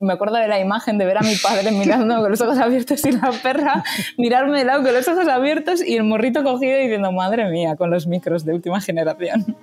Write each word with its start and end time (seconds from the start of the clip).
Me 0.00 0.12
acuerdo 0.12 0.36
de 0.36 0.46
la 0.46 0.60
imagen 0.60 0.96
de 0.96 1.04
ver 1.04 1.18
a 1.18 1.22
mi 1.22 1.34
padre 1.34 1.72
mirando 1.72 2.20
con 2.20 2.30
los 2.30 2.40
ojos 2.40 2.56
abiertos 2.58 3.04
y 3.04 3.10
la 3.10 3.32
perra 3.42 3.82
mirarme 4.16 4.60
de 4.60 4.64
lado 4.64 4.84
con 4.84 4.94
los 4.94 5.08
ojos 5.08 5.26
abiertos 5.26 5.84
y 5.84 5.96
el 5.96 6.04
morrito 6.04 6.44
cogido 6.44 6.78
diciendo, 6.78 7.10
madre 7.10 7.50
mía, 7.50 7.74
con 7.74 7.90
los 7.90 8.06
micros 8.06 8.44
de 8.44 8.54
última 8.54 8.80
generación. 8.80 9.56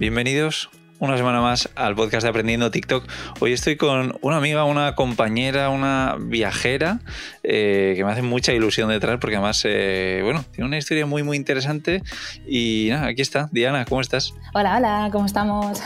Bienvenidos 0.00 0.70
una 1.00 1.16
semana 1.16 1.40
más 1.40 1.70
al 1.76 1.96
podcast 1.96 2.24
de 2.24 2.28
Aprendiendo 2.28 2.70
TikTok. 2.70 3.08
Hoy 3.40 3.54
estoy 3.54 3.76
con 3.76 4.18
una 4.20 4.36
amiga, 4.36 4.64
una 4.64 4.94
compañera, 4.94 5.70
una 5.70 6.16
viajera 6.20 7.00
eh, 7.42 7.94
que 7.96 8.04
me 8.04 8.12
hace 8.12 8.20
mucha 8.20 8.52
ilusión 8.52 8.90
detrás 8.90 9.16
porque 9.18 9.36
además, 9.36 9.62
eh, 9.64 10.20
bueno, 10.22 10.44
tiene 10.52 10.68
una 10.68 10.76
historia 10.76 11.06
muy, 11.06 11.22
muy 11.22 11.38
interesante. 11.38 12.02
Y 12.46 12.88
nada, 12.90 13.06
aquí 13.06 13.22
está. 13.22 13.48
Diana, 13.50 13.86
¿cómo 13.86 14.02
estás? 14.02 14.34
Hola, 14.52 14.76
hola, 14.76 15.08
¿cómo 15.10 15.24
estamos? 15.24 15.82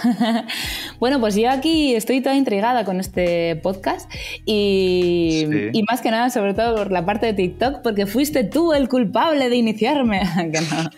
bueno, 0.98 1.20
pues 1.20 1.36
yo 1.36 1.48
aquí 1.48 1.94
estoy 1.94 2.20
toda 2.20 2.34
intrigada 2.34 2.84
con 2.84 2.98
este 2.98 3.54
podcast 3.62 4.12
y, 4.44 5.46
y, 5.72 5.82
más 5.84 6.00
que 6.00 6.10
nada, 6.10 6.28
sobre 6.30 6.54
todo 6.54 6.74
por 6.76 6.90
la 6.90 7.06
parte 7.06 7.26
de 7.26 7.34
TikTok, 7.34 7.82
porque 7.82 8.06
fuiste 8.06 8.42
tú 8.42 8.72
el 8.72 8.88
culpable 8.88 9.48
de 9.48 9.54
iniciarme. 9.54 10.22
que 10.52 10.60
no, 10.60 10.90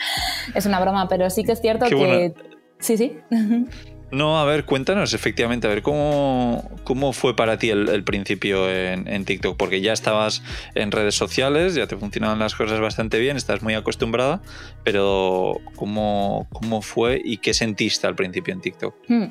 es 0.55 0.65
una 0.65 0.81
broma, 0.81 1.07
pero 1.07 1.29
sí 1.29 1.45
que 1.45 1.53
es 1.53 1.61
cierto 1.61 1.85
que... 1.85 2.33
Sí, 2.79 2.97
sí. 2.97 3.19
No, 4.17 4.39
a 4.39 4.47
ver, 4.47 4.65
cuéntanos 4.65 5.13
efectivamente, 5.13 5.67
a 5.67 5.71
ver, 5.71 5.83
¿cómo, 5.83 6.71
cómo 6.85 7.13
fue 7.13 7.37
para 7.37 7.59
ti 7.59 7.69
el, 7.69 8.03
principio 8.03 8.71
en, 8.71 9.25
TikTok? 9.27 9.59
Porque 9.59 9.83
ya 9.83 9.93
estabas 9.93 10.43
en 10.75 10.91
redes 10.91 11.15
sociales, 11.15 11.75
ya 11.75 11.87
te 11.87 11.99
funcionaban 11.99 12.39
las 12.39 12.55
cosas 12.55 12.81
bastante 12.81 13.19
bien, 13.19 13.37
estás 13.37 13.63
muy 13.63 13.75
acostumbrada, 13.75 14.41
pero 14.85 15.61
¿cómo, 15.75 16.47
cómo 16.51 16.81
fue 16.81 17.21
y 17.23 17.37
qué 17.37 17.53
sentiste 17.53 18.07
al 18.07 18.15
principio 18.15 18.55
en 18.55 18.63
TikTok? 18.63 18.95
Hmm. 19.07 19.25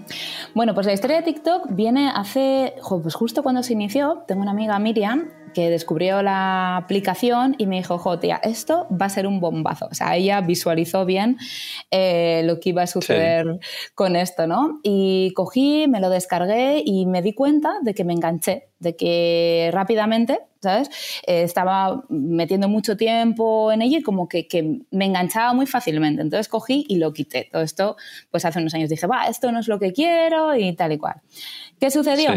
Bueno, 0.53 0.75
pues 0.75 0.86
la 0.86 0.94
historia 0.94 1.17
de 1.17 1.23
TikTok 1.23 1.70
viene 1.72 2.11
hace, 2.13 2.75
pues 3.02 3.16
justo 3.16 3.41
cuando 3.41 3.63
se 3.63 3.73
inició, 3.73 4.23
tengo 4.27 4.44
una 4.44 4.52
amiga 4.52 4.78
Miriam 4.78 5.30
que 5.56 5.70
descubrió 5.70 6.22
la 6.22 6.75
aplicación 6.75 7.56
y 7.58 7.66
me 7.66 7.78
dijo, 7.78 7.98
jo, 7.98 8.20
tía, 8.20 8.42
esto 8.44 8.88
va 8.92 9.06
a 9.06 9.09
ser 9.09 9.25
un 9.25 9.39
bombazo. 9.39 9.88
O 9.89 9.95
sea, 9.95 10.16
ella 10.17 10.42
visualizó 10.42 11.06
bien 11.06 11.38
eh, 11.92 12.42
lo 12.44 12.59
que 12.59 12.70
iba 12.70 12.84
a 12.84 12.88
suceder 12.88 13.59
con 13.95 14.17
esto, 14.17 14.47
¿no? 14.47 14.81
Y 14.84 15.31
cogí, 15.34 15.88
me 15.88 16.02
lo 16.02 16.09
descargué 16.09 16.84
y 16.86 17.06
me 17.06 17.22
di 17.22 17.34
cuenta 17.34 17.75
de 17.81 17.94
que 17.94 18.03
me 18.03 18.12
enganché, 18.12 18.67
de 18.80 18.97
que 18.97 19.70
rápidamente, 19.72 20.42
¿sabes? 20.62 20.89
Eh, 21.25 21.44
estaba 21.44 22.03
metiendo 22.09 22.67
mucho 22.67 22.97
tiempo 22.97 23.72
en 23.72 23.81
ello 23.81 24.00
y 24.00 24.03
como 24.03 24.28
que, 24.28 24.50
que, 24.50 24.81
me 24.92 25.06
enganchaba 25.06 25.53
muy 25.53 25.67
fácilmente. 25.67 26.22
Entonces 26.22 26.50
cogí 26.50 26.86
y 26.90 26.97
lo 26.97 27.14
quité. 27.14 27.47
Todo 27.50 27.62
esto, 27.62 27.95
pues 28.30 28.44
hace 28.44 28.59
unos 28.59 28.73
años 28.73 28.90
dije, 28.90 29.08
va, 29.08 29.28
esto 29.28 29.53
no 29.53 29.62
es 29.62 29.69
lo 29.69 29.80
que 29.80 29.94
quiero 29.94 30.53
y 30.53 30.75
tal 30.75 30.92
y 30.92 30.97
cual. 30.97 31.22
¿Qué 31.80 31.90
sucedió? 31.90 32.34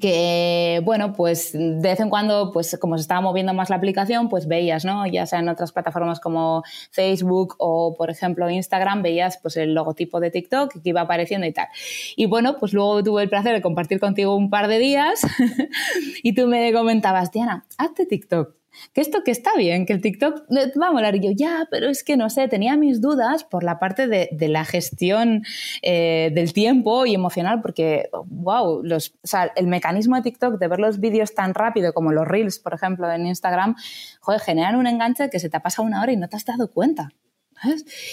Que 0.00 0.80
bueno, 0.84 1.12
pues 1.12 1.52
de 1.52 1.80
vez 1.80 2.00
en 2.00 2.10
cuando, 2.10 2.52
pues 2.52 2.76
como 2.80 2.96
se 2.96 3.02
estaba 3.02 3.20
moviendo 3.20 3.54
más 3.54 3.70
la 3.70 3.76
aplicación, 3.76 4.28
pues 4.28 4.46
veías, 4.46 4.84
¿no? 4.84 5.06
Ya 5.06 5.26
sea 5.26 5.40
en 5.40 5.48
otras 5.48 5.72
plataformas 5.72 6.20
como 6.20 6.62
Facebook 6.90 7.54
o, 7.58 7.94
por 7.96 8.10
ejemplo, 8.10 8.48
Instagram, 8.50 9.02
veías 9.02 9.38
pues 9.40 9.56
el 9.56 9.74
logotipo 9.74 10.20
de 10.20 10.30
TikTok 10.30 10.72
que 10.82 10.88
iba 10.90 11.02
apareciendo 11.02 11.46
y 11.46 11.52
tal. 11.52 11.68
Y 12.16 12.26
bueno, 12.26 12.58
pues 12.58 12.72
luego 12.72 13.02
tuve 13.02 13.22
el 13.22 13.28
placer 13.28 13.54
de 13.54 13.62
compartir 13.62 13.98
contigo 14.00 14.36
un 14.36 14.50
par 14.50 14.68
de 14.68 14.78
días 14.78 15.22
y 16.22 16.34
tú 16.34 16.46
me 16.46 16.72
comentabas, 16.72 17.32
Diana, 17.32 17.64
hazte 17.78 18.06
TikTok 18.06 18.57
que 18.92 19.00
esto 19.00 19.22
que 19.24 19.30
está 19.30 19.54
bien, 19.56 19.86
que 19.86 19.92
el 19.92 20.00
TikTok 20.00 20.44
eh, 20.50 20.72
va 20.80 20.88
a 20.88 20.92
molar. 20.92 21.16
Y 21.16 21.20
yo, 21.20 21.30
ya, 21.34 21.66
pero 21.70 21.88
es 21.88 22.04
que 22.04 22.16
no 22.16 22.30
sé, 22.30 22.48
tenía 22.48 22.76
mis 22.76 23.00
dudas 23.00 23.44
por 23.44 23.64
la 23.64 23.78
parte 23.78 24.06
de, 24.06 24.28
la 24.48 24.64
gestión 24.64 25.42
eh, 25.82 26.30
del 26.34 26.52
tiempo 26.52 27.06
y 27.06 27.14
emocional, 27.14 27.60
porque, 27.60 28.08
wow, 28.26 28.82
los, 28.82 29.10
o 29.22 29.26
sea, 29.26 29.52
el 29.56 29.66
mecanismo 29.66 30.16
de 30.16 30.22
TikTok 30.22 30.58
de 30.58 30.68
ver 30.68 30.78
los 30.78 31.00
vídeos 31.00 31.34
tan 31.34 31.54
rápido 31.54 31.92
como 31.92 32.12
los 32.12 32.26
Reels, 32.26 32.58
por 32.58 32.74
ejemplo, 32.74 33.10
en 33.10 33.26
Instagram, 33.26 33.76
joder, 34.20 34.40
generan 34.40 34.76
un 34.76 34.86
enganche 34.86 35.30
que 35.30 35.38
se 35.38 35.50
te 35.50 35.56
ha 35.56 35.60
pasado 35.60 35.86
una 35.86 36.02
hora 36.02 36.12
y 36.12 36.16
no 36.16 36.28
te 36.28 36.36
has 36.36 36.44
dado 36.44 36.70
cuenta. 36.70 37.10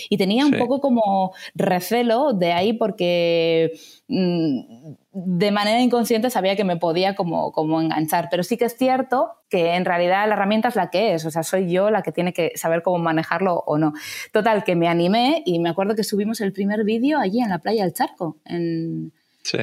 Y 0.09 0.17
tenía 0.17 0.45
un 0.45 0.53
poco 0.53 0.81
como 0.81 1.33
recelo 1.53 2.33
de 2.33 2.53
ahí 2.53 2.73
porque 2.73 3.73
mm, 4.07 4.93
de 5.11 5.51
manera 5.51 5.81
inconsciente 5.81 6.29
sabía 6.29 6.55
que 6.55 6.63
me 6.63 6.77
podía 6.77 7.15
como, 7.15 7.51
como 7.51 7.81
enganchar. 7.81 8.27
Pero 8.29 8.43
sí 8.43 8.57
que 8.57 8.65
es 8.65 8.77
cierto 8.77 9.31
que 9.49 9.75
en 9.75 9.85
realidad 9.85 10.27
la 10.27 10.35
herramienta 10.35 10.67
es 10.69 10.75
la 10.75 10.89
que 10.89 11.15
es. 11.15 11.25
O 11.25 11.31
sea, 11.31 11.43
soy 11.43 11.71
yo 11.71 11.89
la 11.89 12.01
que 12.01 12.11
tiene 12.11 12.33
que 12.33 12.51
saber 12.55 12.83
cómo 12.83 12.97
manejarlo 12.99 13.63
o 13.65 13.77
no. 13.77 13.93
Total, 14.31 14.63
que 14.63 14.75
me 14.75 14.87
animé 14.87 15.43
y 15.45 15.59
me 15.59 15.69
acuerdo 15.69 15.95
que 15.95 16.03
subimos 16.03 16.41
el 16.41 16.53
primer 16.53 16.83
vídeo 16.83 17.19
allí 17.19 17.41
en 17.41 17.49
la 17.49 17.59
playa 17.59 17.83
del 17.83 17.93
Charco. 17.93 18.37
En... 18.45 19.11
Sí 19.43 19.59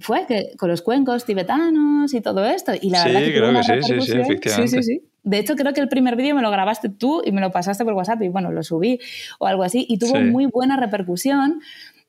fue 0.00 0.26
que 0.26 0.54
con 0.56 0.68
los 0.68 0.82
cuencos 0.82 1.24
tibetanos 1.24 2.12
y 2.14 2.20
todo 2.20 2.44
esto. 2.44 2.72
Y 2.80 2.90
la 2.90 3.02
sí, 3.02 3.08
verdad 3.08 3.20
que 3.20 3.34
creo 3.34 3.52
que 3.52 3.62
sí, 3.62 3.82
sí, 3.82 4.00
sí, 4.00 4.18
efectivamente. 4.18 4.68
Sí, 4.68 4.82
sí, 4.82 4.82
sí. 4.82 5.02
De 5.24 5.38
hecho, 5.38 5.56
creo 5.56 5.72
que 5.72 5.80
el 5.80 5.88
primer 5.88 6.16
vídeo 6.16 6.34
me 6.34 6.42
lo 6.42 6.50
grabaste 6.50 6.90
tú 6.90 7.22
y 7.24 7.32
me 7.32 7.40
lo 7.40 7.50
pasaste 7.50 7.84
por 7.84 7.94
WhatsApp 7.94 8.22
y 8.22 8.28
bueno, 8.28 8.52
lo 8.52 8.62
subí 8.62 9.00
o 9.38 9.46
algo 9.46 9.62
así 9.62 9.86
y 9.88 9.98
tuvo 9.98 10.20
muy 10.20 10.46
buena 10.46 10.76
repercusión 10.76 11.60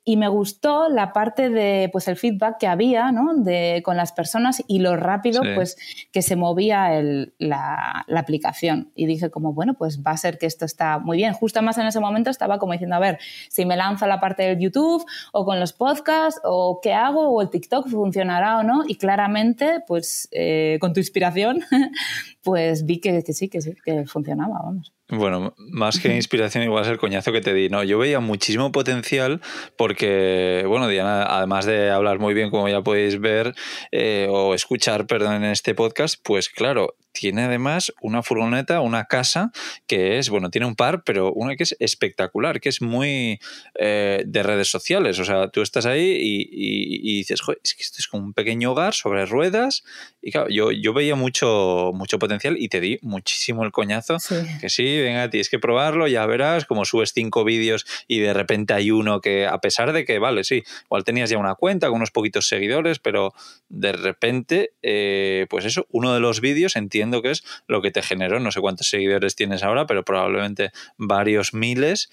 y 0.08 0.18
me 0.18 0.28
gustó 0.28 0.88
la 0.88 1.12
parte 1.14 1.50
de 1.50 1.90
pues 1.92 2.08
el 2.08 2.16
feedback 2.16 2.60
que 2.60 2.68
había 2.68 3.12
¿no? 3.12 3.34
de, 3.34 3.82
con 3.84 3.98
las 3.98 4.12
personas 4.12 4.64
y 4.68 4.78
lo 4.78 4.96
rápido 4.96 5.42
pues 5.56 5.78
que 6.12 6.22
se 6.22 6.36
movía 6.36 6.96
el, 6.96 7.34
la, 7.40 8.06
la, 8.08 8.20
aplicación. 8.20 8.92
Y 8.96 9.08
dije 9.08 9.32
como 9.32 9.54
bueno 9.54 9.74
pues 9.74 10.04
va 10.04 10.12
a 10.12 10.18
ser 10.18 10.38
que 10.38 10.46
esto 10.46 10.64
está 10.64 11.00
muy 11.00 11.18
bien 11.18 11.34
justo 11.34 11.60
más 11.64 11.80
en 11.80 11.88
ese 11.88 12.00
momento 12.00 12.30
estaba 12.30 12.60
como 12.60 12.74
diciendo 12.74 12.96
a 12.96 13.00
ver 13.00 13.18
si 13.50 13.66
me 13.66 13.76
lanzo 13.76 14.06
la 14.06 14.20
parte 14.20 14.44
del 14.44 14.60
YouTube 14.60 15.04
o 15.34 15.44
con 15.44 15.60
los 15.60 15.74
podcasts 15.74 16.40
o 16.44 16.80
qué 16.84 16.94
hago 16.94 17.30
o 17.30 17.42
el 17.42 17.50
TikTok 17.50 17.90
funcionará 17.90 18.60
o 18.60 18.64
no 18.64 18.84
y 18.88 18.98
claramente 18.98 19.84
pues 19.88 20.28
eh, 20.32 20.78
con 20.80 20.94
tu 20.94 21.00
inspiración 21.00 21.62
pues 22.44 22.86
vi 22.86 23.00
que, 23.00 23.24
que 23.24 23.34
sí 23.34 23.50
que 23.50 23.60
sí 23.60 23.74
que 23.84 24.06
funcionaba 24.06 24.60
vamos 24.62 24.95
bueno, 25.10 25.54
más 25.58 26.00
que 26.00 26.16
inspiración, 26.16 26.64
igual 26.64 26.84
es 26.84 26.90
el 26.90 26.98
coñazo 26.98 27.32
que 27.32 27.42
te 27.42 27.54
di. 27.54 27.70
No, 27.70 27.84
yo 27.84 28.00
veía 28.00 28.20
muchísimo 28.20 28.72
potencial 28.72 29.42
porque, 29.78 30.64
bueno, 30.68 30.88
Diana, 30.88 31.24
además 31.24 31.66
de 31.66 31.92
hablar 31.92 32.20
muy 32.20 32.34
bien, 32.34 32.50
como 32.50 32.68
ya 32.70 32.82
podéis 32.82 33.20
ver 33.20 33.54
eh, 33.92 34.28
o 34.30 34.56
escuchar, 34.56 35.06
perdón, 35.06 35.36
en 35.36 35.46
este 35.46 35.76
podcast, 35.76 36.20
pues 36.24 36.50
claro, 36.50 36.96
tiene 37.16 37.44
además 37.44 37.94
una 38.02 38.22
furgoneta, 38.22 38.82
una 38.82 39.06
casa 39.06 39.52
que 39.88 40.20
es, 40.20 40.30
bueno, 40.30 40.50
tiene 40.50 40.68
un 40.68 40.76
par, 40.76 41.04
pero 41.04 41.32
una 41.32 41.56
que 41.56 41.64
es 41.64 41.76
espectacular, 41.80 42.60
que 42.60 42.70
es 42.70 42.82
muy 42.82 43.40
eh, 43.80 44.24
de 44.28 44.44
redes 44.44 44.70
sociales. 44.70 45.18
O 45.20 45.26
sea, 45.26 45.48
tú 45.48 45.62
estás 45.62 45.86
ahí 45.86 46.18
y, 46.20 47.18
dices, 47.18 47.42
Joder, 47.42 47.60
es 47.64 47.74
que 47.74 47.84
esto 47.84 47.98
es 48.00 48.08
como 48.08 48.26
un 48.26 48.34
pequeño 48.34 48.74
hogar 48.74 48.94
sobre 48.94 49.26
ruedas. 49.26 49.84
Y 50.22 50.32
claro, 50.32 50.50
yo, 50.50 50.72
yo 50.72 50.94
veía 50.94 51.16
mucho, 51.16 51.92
mucho 51.94 52.20
potencial 52.20 52.58
y 52.60 52.68
te 52.68 52.82
di 52.82 53.00
muchísimo 53.02 53.64
el 53.64 53.72
coñazo. 53.72 54.18
Que 54.60 54.70
sí, 54.70 55.02
venga, 55.02 55.30
tienes 55.30 55.50
que 55.50 55.58
probarlo, 55.58 56.08
ya 56.08 56.26
verás, 56.26 56.66
como 56.66 56.84
subes 56.84 57.14
cinco 57.14 57.46
vídeos 57.46 57.86
y 58.08 58.20
de 58.20 58.34
repente 58.34 58.74
hay 58.74 58.92
uno 58.92 59.22
que, 59.22 59.48
a 59.48 59.60
pesar 59.60 59.94
de 59.94 60.04
que, 60.04 60.20
vale, 60.20 60.44
sí, 60.44 60.64
igual 60.84 61.06
tenías 61.06 61.30
ya 61.30 61.38
una 61.38 61.56
cuenta 61.56 61.88
con 61.88 61.98
unos 61.98 62.12
poquitos 62.12 62.48
seguidores, 62.48 63.00
pero 63.00 63.34
de 63.70 63.94
repente, 63.94 64.74
eh, 64.84 65.48
pues 65.50 65.64
eso, 65.64 65.88
uno 65.92 66.14
de 66.14 66.20
los 66.20 66.42
vídeos 66.42 66.76
entiende 66.76 67.05
que 67.22 67.32
es 67.32 67.44
lo 67.68 67.82
que 67.82 67.92
te 67.92 68.02
generó. 68.02 68.40
No 68.40 68.52
sé 68.52 68.62
cuántos 68.62 68.90
seguidores 68.90 69.36
tienes 69.36 69.64
ahora, 69.64 69.86
pero 69.86 70.04
probablemente 70.04 70.72
varios 70.98 71.54
miles. 71.54 72.10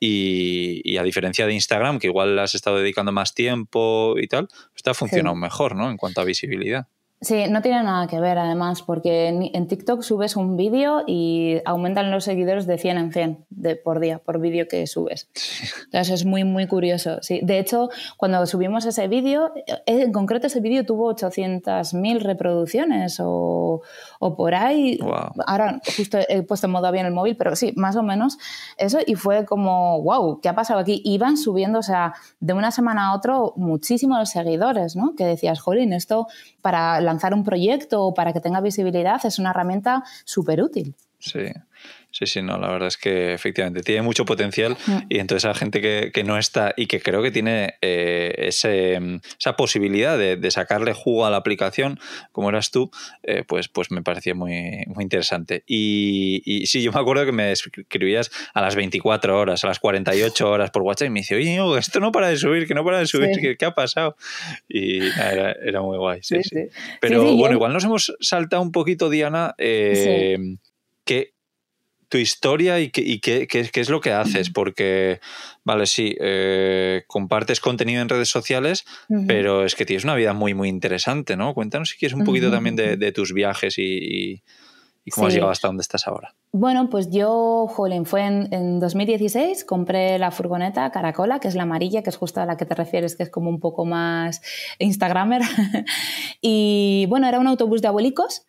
Y, 0.00 0.96
a 0.96 1.02
diferencia 1.02 1.46
de 1.46 1.52
Instagram, 1.52 1.98
que 1.98 2.06
igual 2.06 2.38
has 2.38 2.54
estado 2.54 2.78
dedicando 2.78 3.12
más 3.12 3.34
tiempo 3.34 4.14
y 4.18 4.26
tal, 4.28 4.48
está 4.74 4.94
funcionando 4.94 5.34
mejor, 5.34 5.76
¿no? 5.76 5.90
En 5.90 5.96
cuanto 5.96 6.20
a 6.20 6.24
visibilidad. 6.24 6.86
Sí, 7.22 7.44
no 7.48 7.62
tiene 7.62 7.82
nada 7.82 8.06
que 8.08 8.20
ver 8.20 8.36
además, 8.36 8.82
porque 8.82 9.28
en, 9.28 9.68
TikTok 9.68 10.02
subes 10.02 10.36
un 10.36 10.58
vídeo 10.58 11.02
y 11.06 11.62
aumentan 11.64 12.10
los 12.10 12.24
seguidores 12.24 12.66
de 12.66 12.76
100 12.76 12.98
en 12.98 13.12
100 13.12 13.46
de, 13.48 13.74
por 13.74 14.00
día, 14.00 14.18
por 14.18 14.38
vídeo 14.38 14.68
que 14.68 14.86
subes. 14.86 15.30
Entonces 15.86 16.10
es 16.10 16.24
muy, 16.26 16.44
muy 16.44 16.66
curioso. 16.66 17.16
Sí. 17.22 17.40
De 17.42 17.58
hecho, 17.58 17.88
cuando 18.18 18.44
subimos 18.44 18.84
ese 18.84 19.08
vídeo, 19.08 19.50
eh, 19.56 19.82
en 19.86 20.12
concreto 20.12 20.48
ese 20.48 20.60
vídeo 20.60 20.84
tuvo 20.84 21.10
800.000 21.14 22.20
reproducciones 22.20 23.18
o, 23.18 23.80
o, 24.20 24.36
por 24.36 24.54
ahí. 24.54 24.98
Ahora 25.46 25.80
justo 25.96 26.18
he 26.28 26.42
puesto 26.42 26.66
en 26.66 26.72
modo 26.72 26.92
bien 26.92 27.06
el 27.06 27.12
móvil, 27.14 27.34
pero 27.38 27.56
sí, 27.56 27.72
más 27.76 27.96
o 27.96 28.02
menos 28.02 28.36
eso. 28.76 28.98
Y 29.06 29.14
fue 29.14 29.46
como, 29.46 30.02
wow, 30.02 30.38
¿qué 30.42 30.50
ha 30.50 30.54
pasado 30.54 30.80
aquí? 30.80 31.00
Iban 31.02 31.38
subiendo, 31.38 31.78
o 31.78 31.82
sea, 31.82 32.12
de 32.40 32.52
una 32.52 32.70
semana 32.70 33.06
a 33.06 33.14
otra 33.14 33.36
muchísimos 33.56 34.28
seguidores, 34.28 34.96
¿no? 34.96 35.14
Que 35.16 35.24
decías, 35.24 35.60
jolín, 35.60 35.94
esto 35.94 36.26
para 36.60 37.00
lanzar 37.16 37.32
un 37.32 37.44
proyecto 37.44 38.02
o 38.02 38.12
para 38.12 38.32
que 38.32 38.40
tenga 38.40 38.60
visibilidad 38.60 39.24
es 39.24 39.38
una 39.38 39.50
herramienta 39.50 40.04
súper 40.24 40.62
útil. 40.62 40.94
Sí. 41.18 41.46
Sí, 42.18 42.24
sí, 42.26 42.40
no, 42.40 42.56
la 42.58 42.70
verdad 42.70 42.88
es 42.88 42.96
que 42.96 43.34
efectivamente 43.34 43.82
tiene 43.82 44.00
mucho 44.00 44.24
potencial 44.24 44.74
Mm. 44.86 44.98
y 45.10 45.18
entonces 45.18 45.44
a 45.44 45.52
gente 45.54 45.82
que, 45.82 46.10
que 46.14 46.24
no 46.24 46.38
está 46.38 46.72
y 46.74 46.86
que 46.86 47.00
creo 47.00 47.22
que 47.22 47.30
tiene 47.30 47.74
eh, 47.82 48.34
ese, 48.38 48.98
mm, 48.98 49.20
esa 49.38 49.54
posibilidad 49.56 50.16
de, 50.16 50.36
de 50.36 50.50
sacarle 50.50 50.94
jugo 50.94 51.26
a 51.26 51.30
la 51.30 51.36
aplicación, 51.36 51.98
como 52.32 52.48
eras 52.48 52.70
tú, 52.70 52.90
eh, 53.22 53.44
pues, 53.46 53.68
pues 53.68 53.90
me 53.90 54.02
parecía 54.02 54.34
muy, 54.34 54.84
muy 54.86 55.02
interesante. 55.02 55.62
Y, 55.66 56.40
y 56.46 56.66
sí, 56.66 56.82
yo 56.82 56.90
me 56.90 57.00
acuerdo 57.00 57.26
que 57.26 57.32
me 57.32 57.52
escribías 57.52 58.30
a 58.54 58.62
las 58.62 58.76
24 58.76 59.38
horas, 59.38 59.62
a 59.64 59.66
las 59.66 59.78
48 59.78 60.48
horas 60.50 60.70
por 60.70 60.82
WhatsApp 60.82 61.08
y 61.08 61.10
me 61.10 61.20
dice, 61.20 61.34
oye, 61.36 61.58
esto 61.78 62.00
no 62.00 62.12
para 62.12 62.28
de 62.28 62.38
subir, 62.38 62.66
que 62.66 62.74
no 62.74 62.82
para 62.84 62.98
de 63.00 63.06
subir, 63.06 63.34
Sí. 63.34 63.40
¿qué, 63.42 63.56
qué 63.58 63.64
ha 63.66 63.74
pasado? 63.74 64.16
Y 64.68 64.98
era, 65.06 65.52
era 65.52 65.82
muy 65.82 65.98
guay, 65.98 66.20
sí, 66.22 66.36
sí. 66.42 66.48
sí. 66.50 66.68
Pero 67.00 67.34
bueno, 67.36 67.54
igual 67.56 67.72
nos 67.74 67.84
hemos 67.84 68.14
saltado 68.20 68.62
un 68.62 68.72
poquito, 68.72 69.10
Diana, 69.10 69.54
eh, 69.58 70.38
que 71.04 71.35
tu 72.08 72.18
historia 72.18 72.78
y, 72.80 72.90
qué, 72.90 73.00
y 73.00 73.20
qué, 73.20 73.46
qué- 73.46 73.68
qué 73.72 73.80
es 73.80 73.90
lo 73.90 74.00
que 74.00 74.12
haces, 74.12 74.50
porque, 74.50 75.20
vale, 75.64 75.86
sí, 75.86 76.16
eh, 76.20 77.02
compartes 77.06 77.60
contenido 77.60 78.00
en 78.02 78.08
redes 78.08 78.28
sociales, 78.28 78.84
pero 79.26 79.64
es 79.64 79.74
que 79.74 79.84
tienes 79.84 80.04
una 80.04 80.14
vida 80.14 80.32
muy, 80.32 80.54
muy 80.54 80.68
interesante, 80.68 81.36
¿no? 81.36 81.52
Cuéntanos 81.54 81.90
si 81.90 81.96
quieres 81.98 82.14
un 82.14 82.24
poquito 82.24 82.50
también 82.50 82.76
de, 82.76 82.96
de 82.96 83.12
tus 83.12 83.32
viajes 83.32 83.78
y, 83.78 83.82
y- 83.82 84.42
y 85.04 85.10
cómo 85.10 85.26
has 85.28 85.34
llegado 85.34 85.52
hasta 85.52 85.68
donde 85.68 85.82
estás 85.82 86.08
ahora. 86.08 86.34
Bueno, 86.50 86.90
pues 86.90 87.10
yo, 87.12 87.66
jolín, 87.68 88.06
fue 88.06 88.22
en, 88.22 88.52
en 88.52 88.80
2016, 88.80 89.64
compré 89.64 90.18
la 90.18 90.32
furgoneta 90.32 90.90
Caracola, 90.90 91.38
que 91.38 91.46
es 91.46 91.54
la 91.54 91.62
amarilla, 91.62 92.02
que 92.02 92.10
es 92.10 92.16
justo 92.16 92.40
a 92.40 92.46
la 92.46 92.56
que 92.56 92.64
te 92.66 92.74
refieres, 92.74 93.14
que 93.14 93.22
es 93.22 93.30
como 93.30 93.48
un 93.48 93.60
poco 93.60 93.84
más 93.84 94.40
Instagramer. 94.80 95.42
y 96.40 97.06
bueno, 97.08 97.28
era 97.28 97.38
un 97.38 97.46
autobús 97.46 97.82
de 97.82 97.88
abuelicos. 97.88 98.46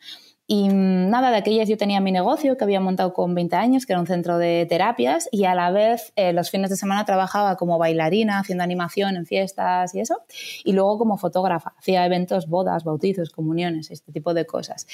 Y 0.50 0.70
nada, 0.70 1.30
de 1.30 1.36
aquellas 1.36 1.68
yo 1.68 1.76
tenía 1.76 2.00
mi 2.00 2.14
negocio 2.14 2.56
que 2.56 2.64
había 2.64 2.80
montado 2.80 3.14
con 3.14 3.36
20 3.36 3.58
años, 3.58 3.86
que 3.86 3.92
era 3.92 4.00
un 4.00 4.08
centro 4.08 4.38
de 4.38 4.66
terapias, 4.70 5.28
y 5.30 5.44
a 5.44 5.54
la 5.54 5.72
vez 5.72 6.14
eh, 6.16 6.32
los 6.32 6.50
fines 6.50 6.70
de 6.70 6.78
semana 6.78 7.04
trabajaba 7.04 7.58
como 7.58 7.78
bailarina, 7.78 8.40
haciendo 8.40 8.64
animación 8.64 9.18
en 9.18 9.26
fiestas 9.26 9.94
y 9.94 10.00
eso, 10.00 10.22
y 10.64 10.72
luego 10.72 10.98
como 11.00 11.18
fotógrafa, 11.18 11.74
hacía 11.78 12.06
eventos, 12.06 12.48
bodas, 12.48 12.86
bautizos, 12.86 13.30
comuniones, 13.30 13.92
este 13.92 14.14
tipo 14.14 14.34
de 14.34 14.46
cosas. 14.46 14.88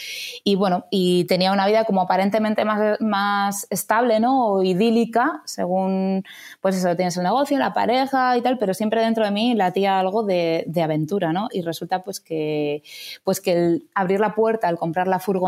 Y 0.43 0.55
bueno, 0.55 0.85
y 0.89 1.25
tenía 1.25 1.51
una 1.51 1.67
vida 1.67 1.85
como 1.85 2.01
aparentemente 2.01 2.65
más, 2.65 2.99
más 2.99 3.67
estable, 3.69 4.19
¿no? 4.19 4.47
O 4.53 4.63
idílica, 4.63 5.43
según, 5.45 6.23
pues 6.61 6.77
eso, 6.77 6.95
tienes 6.95 7.15
el 7.17 7.23
negocio, 7.23 7.59
la 7.59 7.73
pareja 7.73 8.35
y 8.37 8.41
tal, 8.41 8.57
pero 8.57 8.73
siempre 8.73 9.01
dentro 9.01 9.23
de 9.23 9.29
mí 9.29 9.53
latía 9.53 9.99
algo 9.99 10.23
de, 10.23 10.63
de 10.65 10.81
aventura, 10.81 11.31
¿no? 11.31 11.47
Y 11.51 11.61
resulta 11.61 12.03
pues 12.03 12.19
que, 12.19 12.81
pues 13.23 13.39
que 13.39 13.53
el 13.53 13.89
abrir 13.93 14.19
la 14.19 14.33
puerta 14.33 14.67
al 14.67 14.79
comprar 14.79 15.07
la 15.07 15.19
furgoneta, 15.19 15.42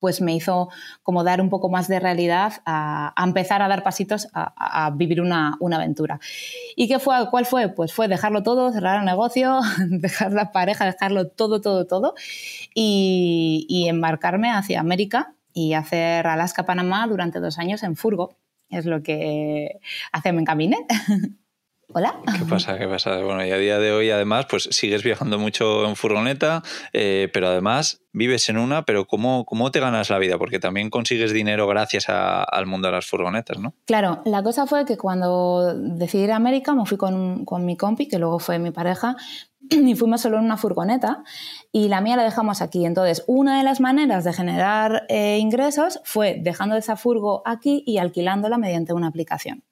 pues 0.00 0.20
me 0.20 0.34
hizo 0.34 0.70
como 1.02 1.22
dar 1.22 1.40
un 1.40 1.50
poco 1.50 1.68
más 1.68 1.86
de 1.86 2.00
realidad 2.00 2.54
a, 2.64 3.14
empezar 3.24 3.62
a 3.62 3.68
dar 3.68 3.82
pasitos 3.82 4.28
a, 4.32 4.90
vivir 4.96 5.20
una, 5.20 5.58
aventura. 5.60 6.18
¿Y 6.74 6.88
qué 6.88 6.98
fue? 6.98 7.14
¿Cuál 7.30 7.46
fue? 7.46 7.68
Pues 7.68 7.92
fue 7.92 8.08
dejarlo 8.08 8.42
todo, 8.42 8.72
cerrar 8.72 8.98
el 8.98 9.04
negocio, 9.04 9.60
dejar 9.90 10.32
la 10.32 10.50
pareja, 10.50 10.86
dejarlo 10.86 11.28
todo, 11.28 11.60
todo, 11.60 11.86
todo 11.86 12.14
y, 12.74 13.66
y 13.68 13.88
embarcarme 13.88 14.50
hacia 14.50 14.80
América 14.80 15.34
y 15.52 15.74
hacer 15.74 16.26
Alaska-Panamá 16.26 17.06
durante 17.06 17.38
dos 17.38 17.58
años 17.58 17.82
en 17.82 17.94
furgo. 17.94 18.36
Es 18.70 18.86
lo 18.86 19.02
que 19.02 19.80
hace 20.12 20.32
me 20.32 20.40
encaminé. 20.40 20.78
Hola. 21.92 22.14
¿Qué 22.38 22.44
pasa? 22.44 22.78
¿Qué 22.78 22.86
pasa? 22.86 23.16
Bueno, 23.22 23.44
y 23.44 23.50
a 23.50 23.56
día 23.56 23.78
de 23.80 23.90
hoy, 23.90 24.10
además, 24.10 24.46
pues 24.48 24.68
sigues 24.70 25.02
viajando 25.02 25.40
mucho 25.40 25.84
en 25.88 25.96
furgoneta, 25.96 26.62
eh, 26.92 27.28
pero 27.32 27.48
además 27.48 28.02
vives 28.12 28.48
en 28.48 28.58
una, 28.58 28.84
pero 28.84 29.06
¿cómo, 29.06 29.44
¿cómo 29.44 29.72
te 29.72 29.80
ganas 29.80 30.08
la 30.08 30.18
vida? 30.18 30.38
Porque 30.38 30.60
también 30.60 30.88
consigues 30.88 31.32
dinero 31.32 31.66
gracias 31.66 32.08
a- 32.08 32.44
al 32.44 32.66
mundo 32.66 32.86
de 32.88 32.92
las 32.92 33.06
furgonetas, 33.06 33.58
¿no? 33.58 33.74
Claro, 33.86 34.22
la 34.24 34.40
cosa 34.44 34.66
fue 34.68 34.84
que 34.84 34.96
cuando 34.96 35.74
decidí 35.74 36.22
ir 36.24 36.32
a 36.32 36.36
América 36.36 36.74
me 36.76 36.86
fui 36.86 36.96
con, 36.96 37.44
con 37.44 37.64
mi 37.66 37.76
compi, 37.76 38.06
que 38.06 38.20
luego 38.20 38.38
fue 38.38 38.60
mi 38.60 38.70
pareja, 38.70 39.16
y 39.70 39.94
fuimos 39.96 40.20
solo 40.20 40.38
en 40.38 40.44
una 40.44 40.56
furgoneta 40.56 41.24
y 41.72 41.88
la 41.88 42.00
mía 42.00 42.16
la 42.16 42.22
dejamos 42.22 42.62
aquí. 42.62 42.86
Entonces, 42.86 43.24
una 43.26 43.58
de 43.58 43.64
las 43.64 43.80
maneras 43.80 44.22
de 44.22 44.32
generar 44.32 45.06
eh, 45.08 45.38
ingresos 45.40 46.00
fue 46.04 46.36
dejando 46.40 46.76
esa 46.76 46.94
furgo 46.96 47.42
aquí 47.44 47.82
y 47.84 47.98
alquilándola 47.98 48.58
mediante 48.58 48.92
una 48.92 49.08
aplicación. 49.08 49.64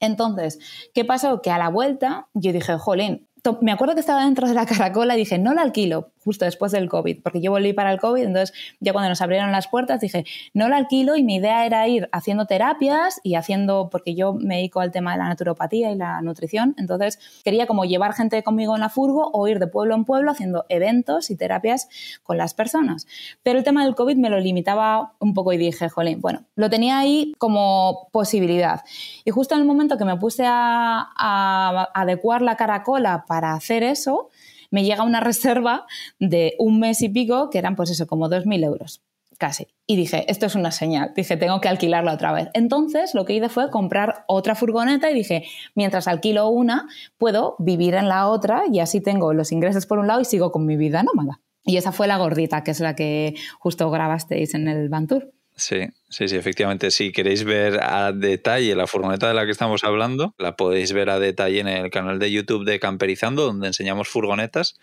Entonces, 0.00 0.58
¿qué 0.94 1.04
pasó? 1.04 1.42
Que 1.42 1.50
a 1.50 1.58
la 1.58 1.68
vuelta 1.68 2.28
yo 2.34 2.52
dije, 2.52 2.76
jolín, 2.78 3.26
me 3.60 3.72
acuerdo 3.72 3.94
que 3.94 4.00
estaba 4.00 4.24
dentro 4.24 4.48
de 4.48 4.54
la 4.54 4.66
caracola 4.66 5.14
y 5.14 5.18
dije, 5.18 5.38
no 5.38 5.54
la 5.54 5.62
alquilo 5.62 6.12
justo 6.26 6.44
después 6.44 6.72
del 6.72 6.88
COVID, 6.88 7.22
porque 7.22 7.40
yo 7.40 7.52
volví 7.52 7.72
para 7.72 7.92
el 7.92 8.00
COVID, 8.00 8.24
entonces 8.24 8.52
ya 8.80 8.92
cuando 8.92 9.08
nos 9.08 9.22
abrieron 9.22 9.52
las 9.52 9.68
puertas 9.68 10.00
dije, 10.00 10.24
no 10.54 10.68
la 10.68 10.76
alquilo 10.76 11.14
y 11.14 11.22
mi 11.22 11.36
idea 11.36 11.64
era 11.64 11.86
ir 11.86 12.08
haciendo 12.10 12.46
terapias 12.46 13.20
y 13.22 13.36
haciendo, 13.36 13.90
porque 13.92 14.16
yo 14.16 14.34
me 14.34 14.56
dedico 14.56 14.80
al 14.80 14.90
tema 14.90 15.12
de 15.12 15.18
la 15.18 15.28
naturopatía 15.28 15.92
y 15.92 15.94
la 15.94 16.20
nutrición, 16.22 16.74
entonces 16.78 17.20
quería 17.44 17.68
como 17.68 17.84
llevar 17.84 18.12
gente 18.12 18.42
conmigo 18.42 18.74
en 18.74 18.80
la 18.80 18.88
furgo 18.88 19.30
o 19.32 19.46
ir 19.46 19.60
de 19.60 19.68
pueblo 19.68 19.94
en 19.94 20.04
pueblo 20.04 20.32
haciendo 20.32 20.66
eventos 20.68 21.30
y 21.30 21.36
terapias 21.36 21.88
con 22.24 22.38
las 22.38 22.54
personas. 22.54 23.06
Pero 23.44 23.58
el 23.58 23.64
tema 23.64 23.84
del 23.84 23.94
COVID 23.94 24.16
me 24.16 24.28
lo 24.28 24.40
limitaba 24.40 25.12
un 25.20 25.32
poco 25.32 25.52
y 25.52 25.58
dije, 25.58 25.88
jolín, 25.88 26.20
bueno, 26.20 26.42
lo 26.56 26.68
tenía 26.68 26.98
ahí 26.98 27.34
como 27.38 28.08
posibilidad. 28.10 28.82
Y 29.24 29.30
justo 29.30 29.54
en 29.54 29.60
el 29.60 29.66
momento 29.68 29.96
que 29.96 30.04
me 30.04 30.16
puse 30.16 30.44
a, 30.44 31.06
a 31.16 31.88
adecuar 31.94 32.42
la 32.42 32.56
caracola 32.56 33.26
para 33.28 33.52
hacer 33.52 33.84
eso, 33.84 34.28
me 34.70 34.84
llega 34.84 35.02
una 35.02 35.20
reserva 35.20 35.86
de 36.18 36.54
un 36.58 36.80
mes 36.80 37.02
y 37.02 37.08
pico, 37.08 37.50
que 37.50 37.58
eran 37.58 37.76
pues 37.76 37.90
eso, 37.90 38.06
como 38.06 38.28
2.000 38.28 38.64
euros, 38.64 39.02
casi. 39.38 39.68
Y 39.86 39.96
dije, 39.96 40.24
esto 40.30 40.46
es 40.46 40.54
una 40.54 40.70
señal, 40.70 41.12
dije, 41.14 41.36
tengo 41.36 41.60
que 41.60 41.68
alquilarla 41.68 42.14
otra 42.14 42.32
vez. 42.32 42.48
Entonces 42.54 43.14
lo 43.14 43.24
que 43.24 43.34
hice 43.34 43.48
fue 43.48 43.70
comprar 43.70 44.24
otra 44.28 44.54
furgoneta 44.54 45.10
y 45.10 45.14
dije, 45.14 45.44
mientras 45.74 46.08
alquilo 46.08 46.48
una, 46.48 46.88
puedo 47.18 47.56
vivir 47.58 47.94
en 47.94 48.08
la 48.08 48.28
otra 48.28 48.64
y 48.70 48.80
así 48.80 49.00
tengo 49.00 49.32
los 49.32 49.52
ingresos 49.52 49.86
por 49.86 49.98
un 49.98 50.06
lado 50.06 50.20
y 50.20 50.24
sigo 50.24 50.52
con 50.52 50.66
mi 50.66 50.76
vida 50.76 51.02
nómada. 51.02 51.40
Y 51.64 51.78
esa 51.78 51.90
fue 51.90 52.06
la 52.06 52.16
gordita, 52.16 52.62
que 52.62 52.70
es 52.70 52.80
la 52.80 52.94
que 52.94 53.34
justo 53.58 53.90
grabasteis 53.90 54.54
en 54.54 54.68
el 54.68 54.88
Bantur. 54.88 55.32
Sí, 55.58 55.86
sí, 56.10 56.28
sí, 56.28 56.36
efectivamente. 56.36 56.90
Si 56.90 57.12
queréis 57.12 57.44
ver 57.44 57.82
a 57.82 58.12
detalle 58.12 58.74
la 58.74 58.86
furgoneta 58.86 59.26
de 59.26 59.32
la 59.32 59.46
que 59.46 59.52
estamos 59.52 59.84
hablando, 59.84 60.34
la 60.36 60.54
podéis 60.54 60.92
ver 60.92 61.08
a 61.08 61.18
detalle 61.18 61.60
en 61.60 61.68
el 61.68 61.90
canal 61.90 62.18
de 62.18 62.30
YouTube 62.30 62.66
de 62.66 62.78
Camperizando, 62.78 63.46
donde 63.46 63.68
enseñamos 63.68 64.06
furgonetas. 64.08 64.76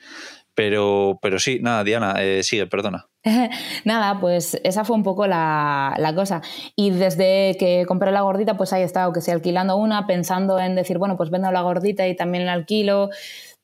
Pero, 0.56 1.20
pero 1.22 1.38
sí, 1.38 1.60
nada, 1.62 1.84
Diana, 1.84 2.16
eh, 2.20 2.42
sigue, 2.42 2.66
perdona. 2.66 3.08
Nada, 3.86 4.20
pues 4.20 4.60
esa 4.64 4.84
fue 4.84 4.96
un 4.96 5.04
poco 5.04 5.28
la, 5.28 6.14
cosa. 6.16 6.42
Y 6.76 6.90
desde 6.90 7.56
que 7.60 7.86
compré 7.88 8.12
la 8.12 8.22
gordita, 8.22 8.58
pues 8.58 8.74
ahí 8.74 8.82
he 8.82 8.86
estado, 8.86 9.14
que 9.14 9.22
si 9.22 9.30
alquilando 9.30 9.76
una, 9.76 10.08
pensando 10.08 10.60
en 10.60 10.76
decir, 10.76 10.98
bueno, 10.98 11.18
pues 11.18 11.30
vendo 11.30 11.52
la 11.52 11.62
gordita 11.62 12.08
y 12.08 12.16
también 12.16 12.48
la 12.48 12.54
alquilo. 12.54 13.10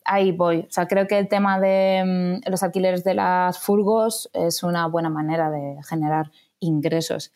Ahí 0.06 0.32
voy. 0.32 0.60
O 0.60 0.72
sea, 0.72 0.88
creo 0.88 1.08
que 1.08 1.18
el 1.18 1.28
tema 1.28 1.60
de 1.60 2.40
mm, 2.46 2.50
los 2.52 2.62
alquileres 2.62 3.04
de 3.04 3.16
las 3.16 3.60
furgos 3.60 4.30
es 4.34 4.62
una 4.62 4.88
buena 4.88 5.10
manera 5.10 5.50
de 5.50 5.78
generar 5.88 6.32
ingresos. 6.60 7.32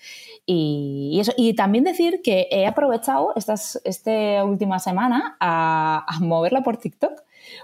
Y, 0.45 1.11
y, 1.13 1.19
eso. 1.19 1.33
y 1.37 1.55
también 1.55 1.83
decir 1.83 2.21
que 2.23 2.47
he 2.51 2.65
aprovechado 2.65 3.33
estas, 3.35 3.81
esta 3.83 4.43
última 4.45 4.79
semana 4.79 5.37
a, 5.39 6.05
a 6.07 6.19
moverla 6.19 6.63
por 6.63 6.77
TikTok. 6.77 7.21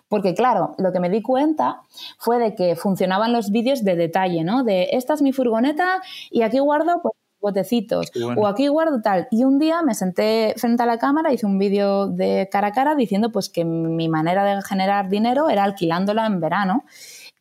Porque 0.07 0.33
claro, 0.33 0.75
lo 0.77 0.91
que 0.91 0.99
me 0.99 1.09
di 1.09 1.21
cuenta 1.21 1.81
fue 2.17 2.37
de 2.37 2.55
que 2.55 2.75
funcionaban 2.75 3.31
los 3.31 3.51
vídeos 3.51 3.83
de 3.83 3.95
detalle, 3.95 4.43
¿no? 4.43 4.63
De 4.63 4.89
esta 4.91 5.13
es 5.13 5.21
mi 5.21 5.31
furgoneta 5.31 6.01
y 6.29 6.41
aquí 6.41 6.59
guardo 6.59 6.99
pues, 7.01 7.13
botecitos 7.39 8.11
bueno. 8.13 8.41
o 8.41 8.47
aquí 8.47 8.67
guardo 8.67 9.01
tal. 9.01 9.27
Y 9.31 9.43
un 9.43 9.59
día 9.59 9.81
me 9.81 9.93
senté 9.93 10.53
frente 10.57 10.83
a 10.83 10.85
la 10.85 10.97
cámara, 10.97 11.31
hice 11.31 11.45
un 11.45 11.57
vídeo 11.57 12.07
de 12.07 12.49
cara 12.51 12.67
a 12.67 12.71
cara 12.71 12.95
diciendo 12.95 13.31
pues 13.31 13.49
que 13.49 13.65
mi 13.65 14.09
manera 14.09 14.43
de 14.43 14.61
generar 14.61 15.09
dinero 15.09 15.49
era 15.49 15.63
alquilándola 15.63 16.25
en 16.25 16.39
verano. 16.41 16.83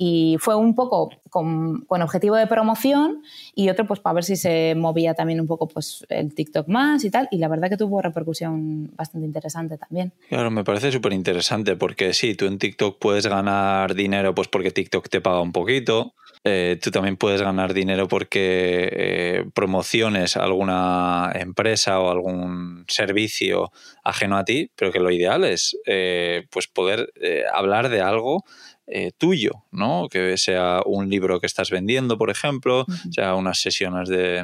Y 0.00 0.36
fue 0.38 0.54
un 0.54 0.76
poco 0.76 1.10
con, 1.28 1.84
objetivo 1.88 2.36
de 2.36 2.46
promoción 2.46 3.22
y 3.54 3.68
otro 3.68 3.86
pues 3.86 3.98
para 3.98 4.14
ver 4.14 4.24
si 4.24 4.36
se 4.36 4.74
movía 4.76 5.14
también 5.14 5.40
un 5.40 5.48
poco 5.48 5.66
pues 5.66 6.06
el 6.08 6.34
TikTok 6.34 6.68
más 6.68 7.04
y 7.04 7.10
tal. 7.10 7.28
Y 7.32 7.38
la 7.38 7.48
verdad 7.48 7.68
que 7.68 7.76
tuvo 7.76 8.00
repercusión 8.00 8.90
bastante 8.94 9.26
interesante 9.26 9.76
también. 9.76 10.12
Claro, 10.28 10.50
me 10.52 10.62
parece 10.62 10.92
súper 10.92 11.12
interesante 11.12 11.74
porque 11.74 12.14
sí, 12.14 12.36
tú 12.36 12.46
en 12.46 12.58
TikTok 12.58 12.98
puedes 12.98 13.26
ganar 13.26 13.94
dinero 13.94 14.34
pues 14.34 14.46
porque 14.46 14.70
TikTok 14.70 15.08
te 15.08 15.20
paga 15.20 15.40
un 15.40 15.52
poquito. 15.52 16.14
Eh, 16.44 16.78
tú 16.80 16.90
también 16.90 17.16
puedes 17.16 17.42
ganar 17.42 17.74
dinero 17.74 18.08
porque 18.08 18.88
eh, 18.92 19.44
promociones 19.54 20.36
alguna 20.36 21.32
empresa 21.34 22.00
o 22.00 22.10
algún 22.10 22.84
servicio 22.88 23.72
ajeno 24.04 24.36
a 24.36 24.44
ti, 24.44 24.70
pero 24.76 24.92
que 24.92 25.00
lo 25.00 25.10
ideal 25.10 25.44
es 25.44 25.76
eh, 25.86 26.46
pues 26.50 26.68
poder 26.68 27.12
hablar 27.52 27.88
de 27.88 28.00
algo 28.00 28.44
eh, 28.90 29.12
tuyo, 29.16 29.64
¿no? 29.70 30.08
Que 30.10 30.36
sea 30.38 30.80
un 30.84 31.08
libro 31.08 31.40
que 31.40 31.46
estás 31.46 31.70
vendiendo, 31.70 32.16
por 32.16 32.30
ejemplo, 32.30 32.80
uh 32.80 32.84
-huh. 32.84 33.12
sea 33.12 33.34
unas 33.34 33.60
sesiones 33.60 34.08
de 34.08 34.42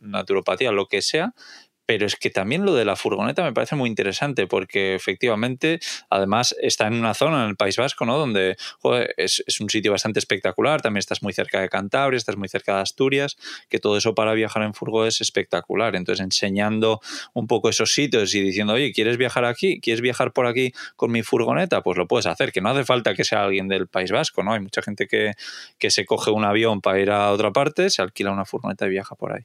naturopatía, 0.00 0.70
lo 0.72 0.86
que 0.86 1.02
sea, 1.02 1.34
Pero 1.90 2.06
es 2.06 2.14
que 2.14 2.30
también 2.30 2.64
lo 2.64 2.72
de 2.72 2.84
la 2.84 2.94
furgoneta 2.94 3.42
me 3.42 3.52
parece 3.52 3.74
muy 3.74 3.88
interesante 3.88 4.46
porque 4.46 4.94
efectivamente, 4.94 5.80
además, 6.08 6.54
está 6.62 6.86
en 6.86 6.94
una 6.94 7.14
zona 7.14 7.42
en 7.42 7.48
el 7.48 7.56
País 7.56 7.76
Vasco, 7.78 8.06
¿no? 8.06 8.16
Donde 8.16 8.56
es, 9.16 9.42
es, 9.44 9.60
un 9.60 9.68
sitio 9.68 9.90
bastante 9.90 10.20
espectacular, 10.20 10.82
también 10.82 11.00
estás 11.00 11.20
muy 11.20 11.32
cerca 11.32 11.60
de 11.60 11.68
Cantabria, 11.68 12.16
estás 12.16 12.36
muy 12.36 12.48
cerca 12.48 12.76
de 12.76 12.82
Asturias, 12.82 13.36
que 13.68 13.80
todo 13.80 13.96
eso 13.96 14.14
para 14.14 14.34
viajar 14.34 14.62
en 14.62 14.72
furgo 14.72 15.04
es 15.04 15.20
espectacular. 15.20 15.96
Entonces, 15.96 16.22
enseñando 16.22 17.00
un 17.32 17.48
poco 17.48 17.68
esos 17.68 17.92
sitios 17.92 18.36
y 18.36 18.40
diciendo, 18.40 18.74
oye, 18.74 18.92
¿quieres 18.92 19.16
viajar 19.16 19.44
aquí? 19.44 19.80
¿Quieres 19.80 20.00
viajar 20.00 20.32
por 20.32 20.46
aquí 20.46 20.72
con 20.94 21.10
mi 21.10 21.24
furgoneta? 21.24 21.82
Pues 21.82 21.98
lo 21.98 22.06
puedes 22.06 22.26
hacer, 22.26 22.52
que 22.52 22.60
no 22.60 22.68
hace 22.68 22.84
falta 22.84 23.14
que 23.14 23.24
sea 23.24 23.42
alguien 23.42 23.66
del 23.66 23.88
País 23.88 24.12
Vasco, 24.12 24.44
¿no? 24.44 24.52
Hay 24.52 24.60
mucha 24.60 24.80
gente 24.80 25.08
que, 25.08 25.32
que 25.80 25.90
se 25.90 26.06
coge 26.06 26.30
un 26.30 26.44
avión 26.44 26.82
para 26.82 27.00
ir 27.00 27.10
a 27.10 27.32
otra 27.32 27.50
parte, 27.50 27.90
se 27.90 28.00
alquila 28.00 28.30
una 28.30 28.44
furgoneta 28.44 28.86
y 28.86 28.90
viaja 28.90 29.16
por 29.16 29.32
ahí. 29.32 29.42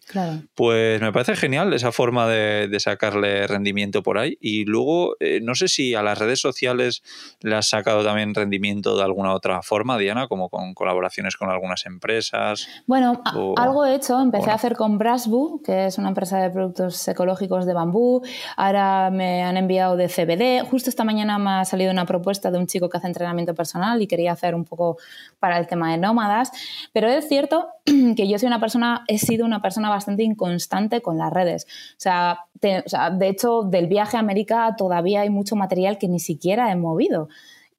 Pues 0.54 1.02
me 1.02 1.12
parece 1.12 1.36
genial 1.36 1.74
esa 1.74 1.92
forma 1.92 2.28
de, 2.28 2.35
de 2.36 2.80
sacarle 2.80 3.48
rendimiento 3.48 4.04
por 4.04 4.18
ahí. 4.18 4.38
Y 4.39 4.65
luego, 4.65 5.15
eh, 5.20 5.39
no 5.42 5.56
sé 5.56 5.68
si 5.68 5.96
a 5.96 6.04
las 6.04 6.18
redes 6.18 6.39
sociales 6.39 7.04
le 7.42 7.56
has 7.56 7.70
sacado 7.70 8.04
también 8.04 8.34
rendimiento 8.34 8.96
de 8.98 9.04
alguna 9.04 9.34
otra 9.34 9.62
forma, 9.62 9.98
Diana, 9.98 10.27
como 10.27 10.50
con 10.50 10.74
colaboraciones 10.74 11.36
con 11.36 11.50
algunas 11.50 11.86
empresas. 11.86 12.68
Bueno, 12.86 13.22
algo 13.58 13.86
he 13.86 13.96
hecho. 13.96 14.20
Empecé 14.20 14.51
a 14.51 14.56
hacer 14.56 14.75
con 14.75 14.98
Brasbu, 14.98 15.62
que 15.63 15.86
es 15.86 15.98
una 15.98 16.10
empresa 16.10 16.39
de 16.39 16.50
productos 16.50 17.08
ecológicos 17.08 17.65
de 17.65 17.74
bambú. 17.74 18.22
Ahora 18.58 19.10
me 19.12 19.44
han 19.44 19.58
enviado 19.58 19.96
de 19.96 20.08
CBD. 20.08 20.68
Justo 20.70 20.89
esta 20.89 21.04
mañana 21.04 21.38
me 21.38 21.51
ha 21.51 21.65
salido 21.65 21.92
una 21.92 22.06
propuesta 22.06 22.51
de 22.51 22.58
un 22.58 22.68
chico 22.68 22.89
que 22.89 22.98
hace 22.98 23.08
entrenamiento 23.08 23.56
personal 23.56 24.01
y 24.01 24.08
quería 24.08 24.32
hacer 24.32 24.56
un 24.56 24.65
poco 24.65 24.98
para 25.39 25.58
el 25.58 25.68
tema 25.68 25.92
de 25.92 25.98
nómadas. 25.98 26.51
Pero 26.94 27.08
es 27.08 27.27
cierto 27.27 27.68
que 28.15 28.27
yo 28.27 28.38
soy 28.39 28.48
una 28.48 28.60
persona, 28.60 29.04
he 29.08 29.18
sido 29.18 29.46
una 29.46 29.62
persona 29.62 29.89
bastante 29.89 30.24
inconstante 30.24 31.01
con 31.01 31.18
las 31.18 31.32
redes. 31.32 31.65
O 31.92 32.00
sea, 32.00 32.25
de 32.62 33.27
hecho, 33.27 33.63
del 33.63 33.88
viaje 33.88 34.17
a 34.17 34.22
América 34.22 34.75
todavía 34.77 35.22
hay 35.22 35.29
mucho 35.29 35.55
material 35.55 35.98
que 35.98 36.08
ni 36.08 36.20
siquiera 36.20 36.72
he 36.72 36.75
movido. 36.75 37.29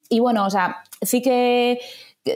Y 0.09 0.19
bueno, 0.19 0.45
o 0.45 0.49
sea, 0.49 0.77
sí 1.01 1.21
que 1.21 1.79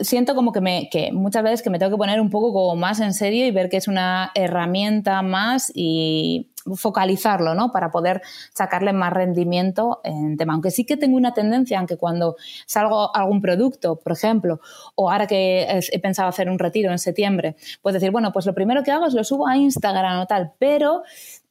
siento 0.02 0.36
como 0.36 0.52
que, 0.52 0.62
me, 0.62 0.90
que 0.90 1.12
muchas 1.12 1.44
veces 1.44 1.62
que 1.62 1.70
me 1.70 1.80
tengo 1.80 1.92
que 1.92 1.98
poner 1.98 2.20
un 2.22 2.30
poco 2.30 2.54
como 2.54 2.76
más 2.76 3.00
en 3.00 3.14
serio 3.14 3.46
y 3.46 3.52
ver 3.52 3.70
que 3.70 3.78
es 3.78 3.88
una 3.88 4.32
herramienta 4.36 5.22
más 5.22 5.72
y 5.74 6.52
focalizarlo, 6.76 7.56
¿no? 7.56 7.72
Para 7.72 7.92
poder 7.92 8.22
sacarle 8.54 8.94
más 8.94 9.14
rendimiento 9.14 10.02
en 10.04 10.38
tema. 10.38 10.54
Aunque 10.54 10.72
sí 10.72 10.86
que 10.86 10.98
tengo 10.98 11.18
una 11.18 11.34
tendencia, 11.34 11.80
aunque 11.80 11.98
cuando 11.98 12.36
salgo 12.66 13.16
algún 13.16 13.42
producto, 13.42 13.98
por 13.98 14.14
ejemplo, 14.14 14.60
o 14.96 15.12
ahora 15.12 15.28
que 15.28 15.68
he 15.92 16.00
pensado 16.00 16.30
hacer 16.30 16.50
un 16.50 16.60
retiro 16.60 16.92
en 16.92 17.00
septiembre, 17.00 17.56
pues 17.82 17.94
decir, 17.94 18.12
bueno, 18.12 18.32
pues 18.32 18.46
lo 18.46 18.54
primero 18.54 18.84
que 18.84 18.92
hago 18.92 19.08
es 19.08 19.14
lo 19.14 19.24
subo 19.24 19.48
a 19.48 19.58
Instagram 19.58 20.20
o 20.20 20.28
tal, 20.28 20.54
pero 20.60 21.04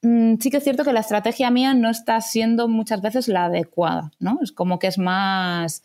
mm, 0.02 0.35
sí 0.40 0.50
que 0.50 0.59
es 0.59 0.64
cierto 0.64 0.85
que 0.85 0.92
la 0.92 1.00
estrategia 1.00 1.50
mía 1.50 1.75
no 1.75 1.90
está 1.90 2.20
siendo 2.20 2.68
muchas 2.68 3.02
veces 3.02 3.28
la 3.28 3.47
adecuada, 3.47 4.12
¿no? 4.18 4.38
Es 4.42 4.52
como 4.52 4.78
que 4.78 4.87
es 4.87 4.99
más 4.99 5.82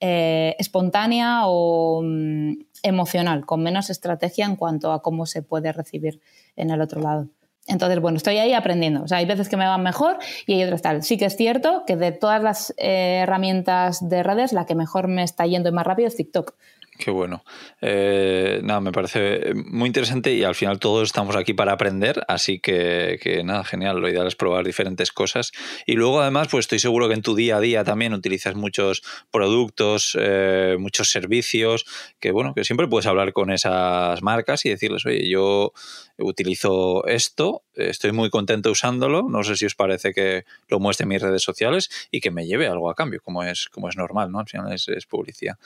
eh, 0.00 0.54
espontánea 0.58 1.42
o 1.46 2.02
mm, 2.02 2.52
emocional, 2.82 3.46
con 3.46 3.62
menos 3.62 3.90
estrategia 3.90 4.46
en 4.46 4.56
cuanto 4.56 4.92
a 4.92 5.02
cómo 5.02 5.26
se 5.26 5.42
puede 5.42 5.72
recibir 5.72 6.20
en 6.56 6.70
el 6.70 6.80
otro 6.80 7.00
lado. 7.00 7.28
Entonces, 7.68 8.00
bueno, 8.00 8.16
estoy 8.16 8.38
ahí 8.38 8.54
aprendiendo. 8.54 9.02
O 9.02 9.08
sea, 9.08 9.18
hay 9.18 9.26
veces 9.26 9.48
que 9.48 9.56
me 9.58 9.66
van 9.66 9.82
mejor 9.82 10.18
y 10.46 10.54
hay 10.54 10.64
otras 10.64 10.82
tal. 10.82 11.02
Sí 11.02 11.18
que 11.18 11.26
es 11.26 11.36
cierto 11.36 11.84
que 11.86 11.96
de 11.96 12.12
todas 12.12 12.42
las 12.42 12.74
eh, 12.78 13.20
herramientas 13.22 14.08
de 14.08 14.22
redes, 14.22 14.54
la 14.54 14.64
que 14.64 14.74
mejor 14.74 15.06
me 15.06 15.22
está 15.22 15.46
yendo 15.46 15.68
y 15.68 15.72
más 15.72 15.86
rápido 15.86 16.08
es 16.08 16.16
TikTok. 16.16 16.54
Qué 16.98 17.12
bueno. 17.12 17.44
Eh, 17.80 18.60
nada, 18.64 18.80
me 18.80 18.90
parece 18.90 19.54
muy 19.54 19.86
interesante 19.86 20.34
y 20.34 20.42
al 20.42 20.56
final 20.56 20.80
todos 20.80 21.04
estamos 21.04 21.36
aquí 21.36 21.54
para 21.54 21.72
aprender, 21.72 22.24
así 22.26 22.58
que, 22.58 23.40
nada, 23.44 23.62
genial. 23.62 24.00
Lo 24.00 24.08
ideal 24.08 24.26
es 24.26 24.34
probar 24.34 24.66
diferentes 24.66 25.12
cosas. 25.12 25.52
Y 25.86 25.92
luego 25.92 26.20
además, 26.20 26.48
pues 26.50 26.64
estoy 26.64 26.80
seguro 26.80 27.06
que 27.06 27.14
en 27.14 27.22
tu 27.22 27.36
día 27.36 27.58
a 27.58 27.60
día 27.60 27.84
también 27.84 28.14
utilizas 28.14 28.56
muchos 28.56 29.02
productos, 29.30 30.18
eh, 30.20 30.76
muchos 30.80 31.10
servicios, 31.12 31.86
que 32.18 32.32
bueno, 32.32 32.52
que 32.52 32.64
siempre 32.64 32.88
puedes 32.88 33.06
hablar 33.06 33.32
con 33.32 33.52
esas 33.52 34.20
marcas 34.22 34.66
y 34.66 34.70
decirles, 34.70 35.06
oye, 35.06 35.28
yo 35.30 35.72
utilizo 36.18 37.06
esto, 37.06 37.62
estoy 37.74 38.12
muy 38.12 38.28
contento 38.28 38.70
usándolo, 38.70 39.22
no 39.28 39.44
sé 39.44 39.56
si 39.56 39.66
os 39.66 39.74
parece 39.76 40.12
que 40.12 40.44
lo 40.68 40.80
muestre 40.80 41.04
en 41.04 41.10
mis 41.10 41.22
redes 41.22 41.42
sociales 41.42 41.90
y 42.10 42.20
que 42.20 42.30
me 42.30 42.46
lleve 42.46 42.66
algo 42.66 42.90
a 42.90 42.94
cambio, 42.94 43.20
como 43.22 43.44
es, 43.44 43.68
como 43.68 43.88
es 43.88 43.96
normal, 43.96 44.30
¿no? 44.32 44.40
Al 44.40 44.48
final 44.48 44.72
es, 44.72 44.88
publicidad. 45.08 45.56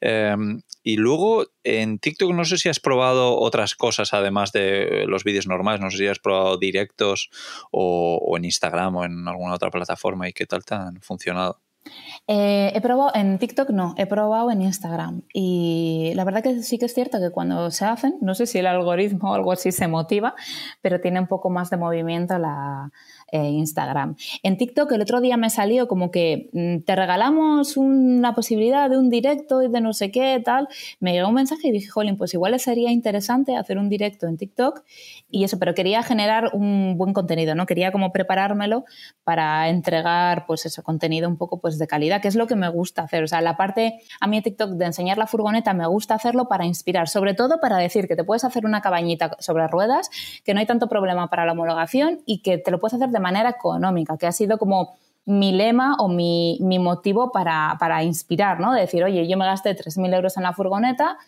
Em, 0.00 0.62
y 0.86 0.98
luego 0.98 1.46
en 1.64 1.98
TikTok 1.98 2.32
no 2.32 2.44
sé 2.44 2.58
si 2.58 2.68
has 2.68 2.78
probado 2.78 3.40
otras 3.40 3.74
cosas 3.74 4.14
además 4.14 4.52
de 4.52 5.04
los 5.08 5.24
vídeos 5.24 5.48
normales, 5.48 5.80
no 5.80 5.90
sé 5.90 5.96
si 5.96 6.06
has 6.06 6.20
probado 6.20 6.58
directos 6.58 7.28
o, 7.72 8.36
en 8.36 8.44
Instagram 8.44 8.94
o 8.94 9.04
en 9.04 9.26
alguna 9.26 9.54
otra 9.54 9.72
plataforma 9.72 10.28
y 10.28 10.32
qué 10.32 10.46
tal 10.46 10.64
te 10.64 10.76
han 10.76 11.00
funcionado. 11.00 11.60
Eh, 12.28 12.70
he 12.72 12.80
probado 12.80 13.10
en 13.14 13.36
TikTok, 13.40 13.70
no, 13.70 13.94
he 13.96 14.06
probado 14.06 14.52
en 14.52 14.62
Instagram. 14.62 15.22
Y 15.32 16.12
la 16.14 16.22
verdad 16.22 16.44
que 16.44 16.62
sí 16.62 16.78
que 16.78 16.86
es 16.86 16.94
cierto 16.94 17.18
que 17.18 17.30
cuando 17.30 17.72
se 17.72 17.84
hacen, 17.84 18.16
no 18.20 18.36
sé 18.36 18.46
si 18.46 18.58
el 18.58 18.66
algoritmo 18.68 19.32
o 19.32 19.34
algo 19.34 19.50
así 19.50 19.72
se 19.72 19.88
motiva, 19.88 20.36
pero 20.82 21.00
tiene 21.00 21.18
un 21.18 21.26
poco 21.26 21.50
más 21.50 21.68
de 21.68 21.78
movimiento 21.78 22.38
la, 22.38 22.92
eh, 23.32 23.48
Instagram. 23.48 24.16
En 24.42 24.56
TikTok 24.56 24.92
el 24.92 25.02
otro 25.02 25.20
día 25.20 25.36
me 25.36 25.50
salió 25.50 25.88
como 25.88 26.10
que 26.10 26.48
mm, 26.52 26.84
te 26.84 26.94
regalamos 26.94 27.76
una 27.76 28.34
posibilidad 28.34 28.88
de 28.88 28.98
un 28.98 29.10
directo 29.10 29.62
y 29.62 29.68
de 29.68 29.80
no 29.80 29.92
sé 29.92 30.10
qué, 30.10 30.40
tal. 30.44 30.68
Me 31.00 31.12
llegó 31.12 31.28
un 31.28 31.34
mensaje 31.34 31.68
y 31.68 31.72
dije, 31.72 31.88
jolín, 31.88 32.16
pues 32.16 32.34
igual 32.34 32.58
sería 32.60 32.90
interesante 32.90 33.56
hacer 33.56 33.78
un 33.78 33.88
directo 33.88 34.26
en 34.26 34.36
TikTok 34.36 34.82
y 35.30 35.44
eso, 35.44 35.58
pero 35.58 35.74
quería 35.74 36.02
generar 36.02 36.50
un 36.52 36.96
buen 36.96 37.12
contenido, 37.12 37.54
¿no? 37.54 37.66
Quería 37.66 37.92
como 37.92 38.12
preparármelo 38.12 38.84
para 39.24 39.68
entregar, 39.68 40.46
pues 40.46 40.66
eso, 40.66 40.82
contenido 40.82 41.28
un 41.28 41.36
poco 41.36 41.60
pues 41.60 41.78
de 41.78 41.86
calidad, 41.86 42.20
que 42.20 42.28
es 42.28 42.36
lo 42.36 42.46
que 42.46 42.56
me 42.56 42.68
gusta 42.68 43.02
hacer. 43.02 43.24
O 43.24 43.26
sea, 43.28 43.40
la 43.40 43.56
parte, 43.56 44.00
a 44.20 44.26
mí 44.26 44.40
TikTok 44.40 44.72
de 44.72 44.84
enseñar 44.84 45.18
la 45.18 45.26
furgoneta 45.26 45.74
me 45.74 45.86
gusta 45.86 46.14
hacerlo 46.14 46.48
para 46.48 46.64
inspirar, 46.64 47.08
sobre 47.08 47.34
todo 47.34 47.58
para 47.60 47.76
decir 47.78 48.06
que 48.06 48.16
te 48.16 48.24
puedes 48.24 48.44
hacer 48.44 48.64
una 48.64 48.80
cabañita 48.80 49.36
sobre 49.40 49.66
ruedas, 49.66 50.10
que 50.44 50.54
no 50.54 50.60
hay 50.60 50.66
tanto 50.66 50.88
problema 50.88 51.28
para 51.28 51.44
la 51.44 51.52
homologación 51.52 52.20
y 52.24 52.38
que 52.42 52.58
te 52.58 52.70
lo 52.70 52.78
puedes 52.78 52.94
hacer 52.94 53.08
de 53.10 53.15
manera 53.20 53.50
económica, 53.50 54.16
que 54.16 54.26
ha 54.26 54.32
sido 54.32 54.58
como 54.58 54.94
mi 55.24 55.52
lema 55.52 55.96
o 55.98 56.08
mi, 56.08 56.58
motivo 56.80 57.32
para, 57.32 57.76
para, 57.80 58.02
inspirar, 58.04 58.60
¿no? 58.60 58.72
De 58.72 58.82
decir, 58.82 59.02
oye, 59.02 59.26
yo 59.28 59.36
me 59.36 59.44
gasté 59.44 59.76
3.000 59.76 60.14
euros 60.14 60.36
en 60.36 60.44
la 60.44 60.52
furgoneta, 60.52 61.18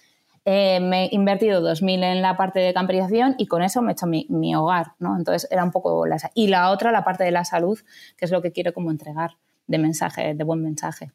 eh, 0.45 0.81
me 0.81 1.05
he 1.05 1.09
invertido 1.13 1.61
2.000 1.61 2.05
en 2.05 2.23
la 2.23 2.37
parte 2.37 2.61
de 2.61 2.73
camperización 2.73 3.35
y 3.39 3.47
con 3.47 3.63
eso 3.63 3.83
me 3.83 3.91
he 3.91 3.93
hecho 3.93 4.07
mi, 4.07 4.27
mi, 4.31 4.55
hogar, 4.55 4.93
¿no? 4.99 5.17
Entonces 5.17 5.49
era 5.51 5.65
un 5.65 5.73
poco 5.73 6.07
la... 6.07 6.17
Y 6.35 6.47
la 6.47 6.71
otra, 6.71 6.93
la 6.93 7.05
parte 7.05 7.25
de 7.25 7.33
la 7.33 7.45
salud, 7.45 7.79
que 8.17 8.25
es 8.25 8.31
lo 8.31 8.41
que 8.41 8.53
quiero 8.53 8.73
como 8.73 8.91
entregar 8.91 9.33
de 9.67 9.79
mensaje, 9.79 10.35
de 10.35 10.45
buen 10.45 10.63
mensaje. 10.63 11.13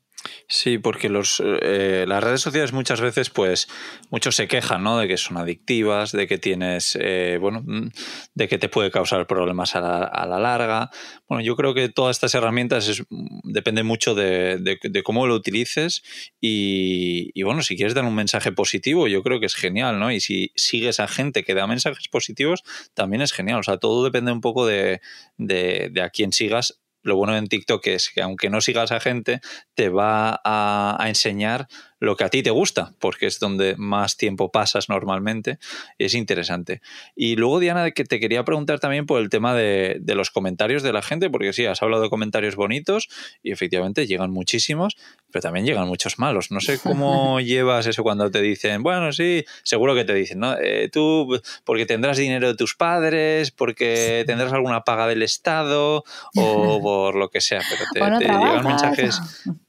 Sí, 0.48 0.78
porque 0.78 1.10
los, 1.10 1.42
eh, 1.44 2.06
las 2.08 2.24
redes 2.24 2.42
sociales 2.42 2.74
muchas 2.74 3.02
veces, 3.02 3.30
pues, 3.30 3.68
muchos 4.10 4.36
se 4.36 4.48
quejan, 4.48 4.84
¿no? 4.84 4.98
De 4.98 5.08
que 5.08 5.18
son 5.18 5.38
adictivas, 5.38 6.12
de 6.12 6.28
que 6.28 6.38
tienes, 6.38 6.98
eh, 7.00 7.38
bueno, 7.42 7.62
mm, 7.66 7.90
de 8.34 8.48
que 8.48 8.58
te 8.58 8.70
puede 8.70 8.92
causar 8.92 9.28
problemas 9.28 9.76
a 9.76 9.82
la, 9.82 10.40
larga. 10.40 10.90
Bueno, 11.28 11.44
yo 11.44 11.56
creo 11.56 11.74
que 11.74 11.90
todas 11.90 12.18
estas 12.18 12.36
herramientas 12.36 12.88
es, 12.88 13.04
depende 13.44 13.84
mucho 13.84 14.16
de, 14.16 14.58
de, 14.60 15.04
cómo 15.04 15.28
lo 15.28 15.36
utilices 15.36 16.04
y, 16.40 17.32
y, 17.34 17.44
bueno, 17.44 17.62
si 17.62 17.76
quieres 17.76 17.94
dar 17.94 18.06
un 18.06 18.16
mensaje 18.16 18.52
positivo, 18.52 19.08
yo 19.08 19.24
creo 19.24 19.40
que 19.40 19.46
es 19.48 19.56
genial, 19.56 20.00
¿no? 20.00 20.12
Y 20.12 20.20
si 20.20 20.52
sigues 20.56 21.00
a 21.00 21.08
gente 21.08 21.44
que 21.44 21.54
da 21.54 21.68
mensajes 21.68 22.08
positivos, 22.08 22.64
también 22.94 23.22
es 23.22 23.34
genial. 23.34 23.60
O 23.60 23.64
sea, 23.64 23.78
todo 23.78 24.04
depende 24.04 24.32
un 24.32 24.42
poco 24.42 24.66
de, 24.66 25.02
de 25.38 26.02
a 26.02 26.10
quién 26.10 26.32
sigas 26.32 26.83
lo 27.04 27.16
bueno 27.16 27.36
en 27.38 27.48
TikTok 27.48 27.86
es 27.88 28.10
que 28.10 28.22
aunque 28.22 28.50
no 28.50 28.62
sigas 28.62 28.92
a 28.92 29.00
gente, 29.00 29.42
te 29.76 29.90
va 29.90 30.40
a, 30.44 30.98
a 31.00 31.10
enseñar 31.10 31.68
lo 32.04 32.18
que 32.18 32.26
a 32.26 32.30
ti 32.30 32.44
te 32.44 32.50
gusta, 32.50 32.94
porque 33.00 33.28
es 33.28 33.40
donde 33.40 33.76
más 33.78 34.18
tiempo 34.18 34.52
pasas 34.52 34.90
normalmente. 34.90 35.58
Es 35.98 36.16
interesante. 36.16 36.82
Y 37.16 37.38
luego, 37.38 37.60
Diana, 37.60 37.92
que 37.92 38.04
te 38.04 38.20
quería 38.20 38.44
preguntar 38.44 38.82
también 38.82 39.06
por 39.06 39.22
el 39.22 39.30
tema 39.30 39.56
de, 39.56 40.02
los 40.08 40.30
comentarios 40.30 40.84
de 40.84 40.92
la 40.92 41.02
gente, 41.02 41.30
porque 41.30 41.54
sí, 41.54 41.66
has 41.66 41.82
hablado 41.82 42.04
de 42.04 42.10
comentarios 42.10 42.58
bonitos 42.58 43.08
y 43.42 43.52
efectivamente 43.52 44.06
llegan 44.06 44.32
muchísimos, 44.32 44.98
pero 45.32 45.44
también 45.44 45.66
llegan 45.66 45.88
muchos 45.88 46.20
malos. 46.20 46.52
No 46.52 46.60
sé 46.60 46.78
cómo 46.78 47.40
llevas 47.40 47.88
eso 47.88 48.04
cuando 48.04 48.30
te 48.30 48.42
dicen, 48.42 48.84
bueno, 48.84 49.14
sí, 49.14 49.46
seguro 49.64 49.96
que 49.96 50.04
te 50.04 50.14
dicen, 50.14 50.40
¿no? 50.40 50.58
Eh, 50.60 50.90
tú, 50.92 51.40
porque 51.64 51.86
tendrás 51.86 52.18
dinero 52.18 52.48
de 52.50 52.56
tus 52.56 52.76
padres, 52.76 53.52
porque 53.52 54.26
tendrás 54.28 54.52
alguna 54.52 54.84
paga 54.84 55.08
del 55.08 55.22
Estado 55.22 56.04
o 56.36 56.82
por 56.82 57.16
lo 57.16 57.30
que 57.30 57.40
sea, 57.40 57.62
pero 57.70 57.86
te, 57.94 58.26
te 58.26 58.32
llegan 58.32 58.66
mensajes 58.66 59.22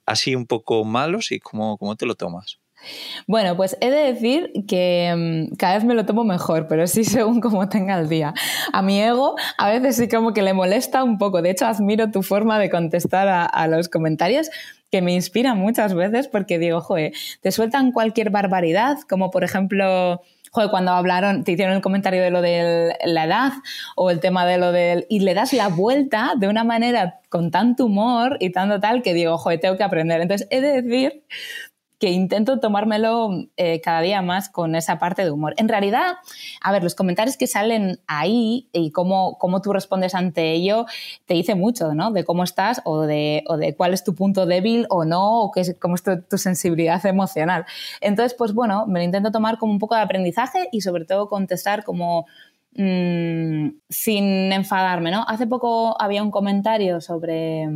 así 0.07 0.35
un 0.35 0.47
poco 0.47 0.85
malos 0.85 1.33
y 1.33 1.41
cómo, 1.41 1.79
cómo 1.79 1.97
te 1.97 2.07
lo 2.07 2.15
tomas? 2.15 2.59
Bueno, 3.27 3.57
pues 3.57 3.77
he 3.81 3.91
de 3.91 4.13
decir 4.13 4.53
que 4.69 5.49
mm, 5.51 5.57
cada 5.57 5.75
vez 5.75 5.85
me 5.85 5.95
lo 5.95 6.05
tomo 6.05 6.25
mejor, 6.25 6.67
pero 6.69 6.87
sí 6.87 7.05
según 7.05 7.41
cómo 7.41 7.69
tenga 7.69 7.99
el 7.99 8.09
día. 8.09 8.35
A 8.73 8.83
mi 8.83 9.01
ego 9.01 9.37
a 9.59 9.71
veces 9.71 9.97
sí 9.97 10.09
como 10.09 10.33
que 10.33 10.43
le 10.43 10.53
molesta 10.53 11.03
un 11.05 11.19
poco. 11.19 11.43
De 11.43 11.51
hecho, 11.51 11.67
admiro 11.67 12.11
tu 12.11 12.23
forma 12.23 12.59
de 12.59 12.71
contestar 12.71 13.29
a, 13.29 13.45
a 13.45 13.67
los 13.69 13.89
comentarios 13.89 14.51
que 14.91 15.03
me 15.03 15.13
inspira 15.13 15.55
muchas 15.55 15.95
veces 15.95 16.29
porque 16.29 16.59
digo, 16.59 16.81
joder, 16.81 17.13
te 17.41 17.51
sueltan 17.51 17.91
cualquier 17.91 18.31
barbaridad, 18.31 18.99
como 19.09 19.31
por 19.31 19.43
ejemplo 19.43 20.23
joder, 20.55 20.71
cuando 20.71 20.93
hablaron, 20.93 21.43
te 21.43 21.51
hicieron 21.51 21.75
el 21.75 21.83
comentario 21.83 22.23
de 22.23 22.31
lo 22.31 22.41
de 22.41 22.97
la 23.07 23.25
edad 23.25 23.53
o 23.97 24.09
el 24.13 24.21
tema 24.21 24.47
de 24.47 24.57
lo 24.57 24.71
del... 24.71 25.05
Y 25.09 25.19
le 25.19 25.35
das 25.35 25.53
la 25.53 25.67
vuelta 25.67 26.35
de 26.39 26.47
una 26.47 26.63
manera 26.63 27.19
con 27.29 27.51
tanto 27.51 27.87
humor 27.87 28.37
y 28.39 28.51
tanto 28.51 28.79
tal 28.79 29.03
que 29.03 29.15
digo, 29.15 29.37
joder, 29.37 29.59
tengo 29.59 29.77
que 29.77 29.83
aprender. 29.83 30.21
Entonces, 30.21 30.47
he 30.53 30.61
de 30.61 30.81
decir 30.81 31.25
que 31.99 32.11
intento 32.11 32.59
tomármelo 32.61 33.31
eh, 33.57 33.81
cada 33.81 34.01
día 34.01 34.23
más 34.23 34.49
con 34.49 34.75
esa 34.75 34.99
parte 34.99 35.25
de 35.25 35.31
humor. 35.31 35.55
En 35.57 35.69
realidad, 35.69 36.15
a 36.61 36.73
ver, 36.73 36.83
los 36.83 36.95
comentarios 36.95 37.37
que 37.37 37.47
salen 37.47 38.01
ahí 38.07 38.69
y 38.73 38.91
cómo, 38.91 39.39
cómo 39.39 39.63
tú 39.63 39.73
respondes 39.73 40.15
ante 40.15 40.53
ello 40.53 40.87
te 41.27 41.35
dice 41.35 41.55
mucho, 41.55 41.95
¿no? 41.95 42.11
De 42.11 42.25
cómo 42.25 42.45
estás 42.45 42.83
o 42.85 43.03
de, 43.03 43.45
o 43.47 43.57
de 43.57 43.75
cuál 43.75 43.95
es 43.95 44.05
tu 44.05 44.15
punto 44.15 44.47
débil 44.47 44.87
o 44.91 45.05
no, 45.05 45.43
o 45.43 45.53
qué 45.53 45.61
es, 45.61 45.77
cómo 45.81 45.95
es 45.95 46.03
tu, 46.03 46.39
sensibilidad 46.39 47.05
emocional. 47.07 47.65
Entonces, 48.01 48.35
pues 48.35 48.53
bueno, 48.55 48.87
me 48.87 48.99
lo 49.01 49.05
intento 49.05 49.31
tomar 49.31 49.59
como 49.59 49.73
un 49.73 49.79
poco 49.79 49.95
de 49.95 50.03
aprendizaje 50.03 50.69
y 50.73 50.81
sobre 50.81 51.05
todo 51.05 51.29
contestar 51.29 51.85
como... 51.85 52.27
Mm, 52.77 53.79
sin 53.89 54.53
enfadarme, 54.53 55.13
¿no? 55.13 55.25
Hace 55.29 55.47
poco 55.47 55.95
había 56.03 56.25
un 56.25 56.33
comentario 56.33 57.01
sobre 57.01 57.69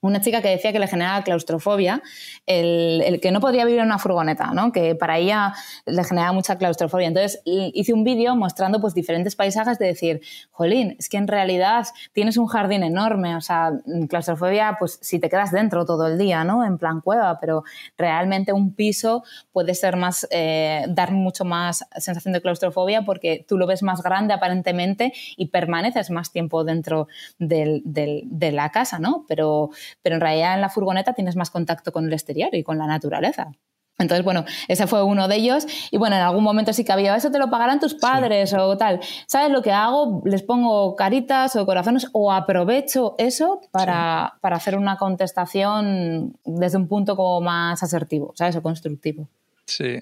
una 0.00 0.20
chica 0.20 0.40
que 0.40 0.48
decía 0.48 0.72
que 0.72 0.78
le 0.78 0.86
generaba 0.86 1.22
claustrofobia 1.24 2.02
el, 2.46 3.18
que 3.20 3.32
no 3.32 3.40
podía 3.40 3.64
vivir 3.64 3.80
en 3.80 3.86
una 3.86 3.98
furgoneta, 3.98 4.52
¿no? 4.52 4.70
que 4.70 4.94
para 4.94 5.18
ella 5.18 5.54
le 5.86 6.04
generaba 6.04 6.32
mucha 6.32 6.56
claustrofobia. 6.56 7.08
Entonces 7.08 7.42
hice 7.44 7.92
un 7.92 8.04
vídeo 8.04 8.36
mostrando 8.36 8.80
pues, 8.80 8.94
diferentes 8.94 9.34
paisajes 9.34 9.78
de 9.78 9.86
decir, 9.86 10.20
jolín, 10.52 10.94
es 10.98 11.08
que 11.08 11.16
en 11.16 11.26
realidad 11.26 11.86
tienes 12.12 12.36
un 12.36 12.46
jardín 12.46 12.84
enorme, 12.84 13.34
o 13.34 13.40
sea, 13.40 13.72
claustrofobia, 14.08 14.76
pues 14.78 14.98
si 15.02 15.18
te 15.18 15.28
quedas 15.28 15.50
dentro 15.50 15.84
todo 15.84 16.06
el 16.06 16.16
día, 16.16 16.44
¿no? 16.44 16.64
En 16.64 16.78
plan 16.78 17.00
cueva, 17.00 17.38
pero 17.40 17.64
realmente 17.96 18.52
un 18.52 18.74
piso 18.74 19.24
puede 19.52 19.74
ser 19.74 19.96
más, 19.96 20.28
eh, 20.30 20.84
dar 20.88 21.10
mucho 21.10 21.44
más 21.44 21.84
sensación 21.96 22.32
de 22.32 22.40
claustrofobia 22.40 23.02
porque 23.02 23.44
tú 23.48 23.58
lo 23.58 23.66
ves 23.66 23.82
más 23.82 24.02
grande 24.02 24.32
aparentemente 24.32 25.12
y 25.36 25.46
permaneces 25.46 26.10
más 26.10 26.30
tiempo 26.30 26.62
dentro 26.62 27.08
de 27.38 28.50
la 28.52 28.70
casa, 28.70 28.98
¿no? 29.00 29.24
Pero 29.26 29.70
pero 30.02 30.16
en 30.16 30.20
realidad 30.20 30.54
en 30.54 30.60
la 30.60 30.68
furgoneta 30.68 31.12
tienes 31.12 31.36
más 31.36 31.50
contacto 31.50 31.92
con 31.92 32.06
el 32.06 32.12
exterior 32.12 32.54
y 32.54 32.62
con 32.62 32.78
la 32.78 32.86
naturaleza. 32.86 33.52
Entonces, 33.98 34.24
bueno, 34.24 34.44
ese 34.68 34.86
fue 34.86 35.02
uno 35.02 35.26
de 35.26 35.36
ellos. 35.36 35.66
Y 35.90 35.98
bueno, 35.98 36.16
en 36.16 36.22
algún 36.22 36.44
momento 36.44 36.72
sí 36.72 36.84
que 36.84 36.92
había, 36.92 37.16
eso 37.16 37.30
te 37.30 37.38
lo 37.38 37.50
pagarán 37.50 37.80
tus 37.80 37.94
padres 37.94 38.54
o 38.54 38.76
tal. 38.76 39.00
¿Sabes 39.26 39.50
lo 39.50 39.60
que 39.60 39.72
hago? 39.72 40.22
Les 40.24 40.42
pongo 40.42 40.94
caritas 40.94 41.56
o 41.56 41.66
corazones 41.66 42.06
o 42.12 42.32
aprovecho 42.32 43.16
eso 43.18 43.60
para, 43.72 44.34
para 44.40 44.56
hacer 44.56 44.76
una 44.76 44.96
contestación 44.96 46.38
desde 46.44 46.78
un 46.78 46.86
punto 46.86 47.16
como 47.16 47.40
más 47.40 47.82
asertivo, 47.82 48.32
¿sabes? 48.36 48.54
O 48.56 48.62
constructivo. 48.62 49.28
Sí. 49.66 50.00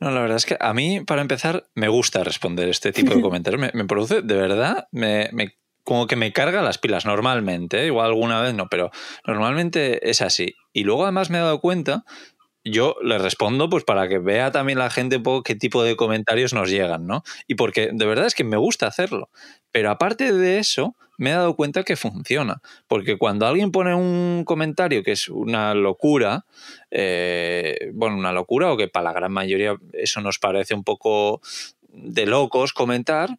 No, 0.00 0.10
la 0.10 0.20
verdad 0.20 0.36
es 0.36 0.46
que 0.46 0.56
a 0.58 0.74
mí, 0.74 1.00
para 1.00 1.22
empezar, 1.22 1.64
me 1.74 1.88
gusta 1.88 2.24
responder 2.24 2.68
este 2.68 2.92
tipo 2.92 3.14
de 3.14 3.20
comentarios. 3.22 3.60
me, 3.60 3.70
me, 3.72 3.84
produce, 3.84 4.22
de 4.22 4.34
verdad, 4.34 4.88
me, 4.90 5.28
me 5.32 5.54
como 5.88 6.06
que 6.06 6.16
me 6.16 6.34
carga 6.34 6.60
las 6.60 6.76
pilas 6.76 7.06
normalmente, 7.06 7.80
¿eh? 7.80 7.86
igual 7.86 8.08
alguna 8.08 8.42
vez 8.42 8.52
no, 8.52 8.68
pero 8.68 8.90
normalmente 9.26 10.10
es 10.10 10.20
así. 10.20 10.54
Y 10.74 10.84
luego 10.84 11.04
además 11.04 11.30
me 11.30 11.38
he 11.38 11.40
dado 11.40 11.62
cuenta, 11.62 12.04
yo 12.62 12.96
le 13.02 13.16
respondo 13.16 13.70
pues 13.70 13.84
para 13.84 14.06
que 14.06 14.18
vea 14.18 14.52
también 14.52 14.78
la 14.78 14.90
gente 14.90 15.16
un 15.16 15.22
poco 15.22 15.42
qué 15.42 15.54
tipo 15.54 15.82
de 15.82 15.96
comentarios 15.96 16.52
nos 16.52 16.68
llegan, 16.68 17.06
¿no? 17.06 17.22
Y 17.46 17.54
porque 17.54 17.88
de 17.90 18.04
verdad 18.04 18.26
es 18.26 18.34
que 18.34 18.44
me 18.44 18.58
gusta 18.58 18.86
hacerlo. 18.86 19.30
Pero 19.72 19.90
aparte 19.90 20.30
de 20.30 20.58
eso, 20.58 20.94
me 21.16 21.30
he 21.30 21.32
dado 21.32 21.56
cuenta 21.56 21.84
que 21.84 21.96
funciona. 21.96 22.60
Porque 22.86 23.16
cuando 23.16 23.46
alguien 23.46 23.72
pone 23.72 23.94
un 23.94 24.44
comentario 24.44 25.02
que 25.02 25.12
es 25.12 25.30
una 25.30 25.72
locura, 25.72 26.44
eh, 26.90 27.90
bueno, 27.94 28.18
una 28.18 28.34
locura 28.34 28.70
o 28.70 28.76
que 28.76 28.88
para 28.88 29.04
la 29.04 29.14
gran 29.14 29.32
mayoría 29.32 29.74
eso 29.94 30.20
nos 30.20 30.38
parece 30.38 30.74
un 30.74 30.84
poco 30.84 31.40
de 31.88 32.26
locos 32.26 32.74
comentar, 32.74 33.30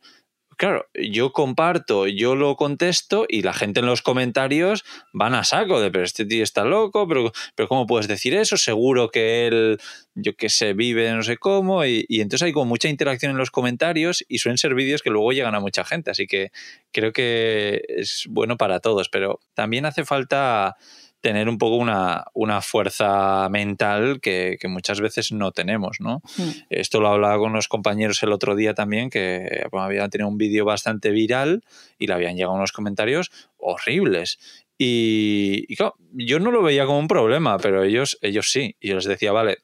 claro, 0.60 0.90
yo 0.94 1.32
comparto, 1.32 2.06
yo 2.06 2.36
lo 2.36 2.58
contesto 2.58 3.26
y 3.30 3.44
la 3.44 3.54
gente 3.54 3.80
en 3.80 3.86
los 3.86 4.02
comentarios 4.02 4.84
van 5.14 5.34
a 5.34 5.46
saco 5.46 5.80
de, 5.80 5.90
pero 5.90 6.04
este 6.04 6.26
tío 6.26 6.44
está 6.44 6.66
loco, 6.66 7.08
pero, 7.08 7.32
pero 7.56 7.70
¿cómo 7.70 7.88
puedes 7.88 8.10
decir 8.10 8.34
eso? 8.34 8.58
Seguro 8.58 9.10
que 9.10 9.48
él, 9.48 9.80
yo 10.16 10.36
qué 10.36 10.50
sé, 10.50 10.74
vive 10.74 11.10
no 11.14 11.24
sé 11.24 11.38
cómo. 11.38 11.86
Y, 11.86 12.06
y 12.10 12.20
entonces 12.20 12.46
hay 12.46 12.52
como 12.52 12.66
mucha 12.66 12.90
interacción 12.90 13.32
en 13.32 13.38
los 13.38 13.52
comentarios 13.52 14.26
y 14.28 14.40
suelen 14.40 14.58
ser 14.58 14.76
vídeos 14.76 15.02
que 15.02 15.12
luego 15.12 15.32
llegan 15.32 15.56
a 15.56 15.62
mucha 15.62 15.86
gente. 15.86 16.12
Así 16.12 16.28
que 16.28 16.52
creo 16.92 17.14
que 17.14 17.82
es 17.88 18.26
bueno 18.30 18.58
para 18.58 18.82
todos, 18.82 19.08
pero 19.08 19.40
también 19.54 19.86
hace 19.86 20.04
falta 20.04 20.76
tener 21.22 21.50
un 21.50 21.58
poco 21.58 21.76
una, 21.76 22.26
una 22.34 22.62
fuerza 22.62 23.50
mental 23.50 24.20
que, 24.22 24.58
que, 24.60 24.68
muchas 24.68 25.02
veces 25.02 25.32
no 25.32 25.52
tenemos, 25.52 25.98
¿no? 26.00 26.22
Hmm. 26.38 26.52
Esto 26.70 27.02
lo 27.02 27.10
hablaba 27.10 27.38
con 27.38 27.52
unos 27.52 27.68
compañeros 27.68 28.24
el 28.24 28.32
otro 28.32 28.56
día 28.56 28.74
también, 28.74 29.10
que 29.10 29.66
habían 29.72 30.10
tenido 30.10 30.30
un 30.30 30.38
vídeo 30.38 30.66
bastante 30.66 31.12
viral 31.12 31.64
y 31.98 32.08
le 32.08 32.14
habían 32.14 32.36
llegado 32.36 32.56
unos 32.56 32.72
comentarios 32.72 33.32
horribles. 33.58 34.40
Y, 34.82 35.66
y 35.68 35.76
claro, 35.76 35.96
yo 36.14 36.40
no 36.40 36.52
lo 36.52 36.64
veía 36.64 36.86
como 36.86 37.00
un 37.00 37.10
problema, 37.10 37.58
pero 37.58 37.84
ellos, 37.84 38.18
ellos 38.22 38.50
sí. 38.50 38.78
Y 38.80 38.88
yo 38.88 38.96
les 38.96 39.04
decía, 39.04 39.34
vale, 39.34 39.58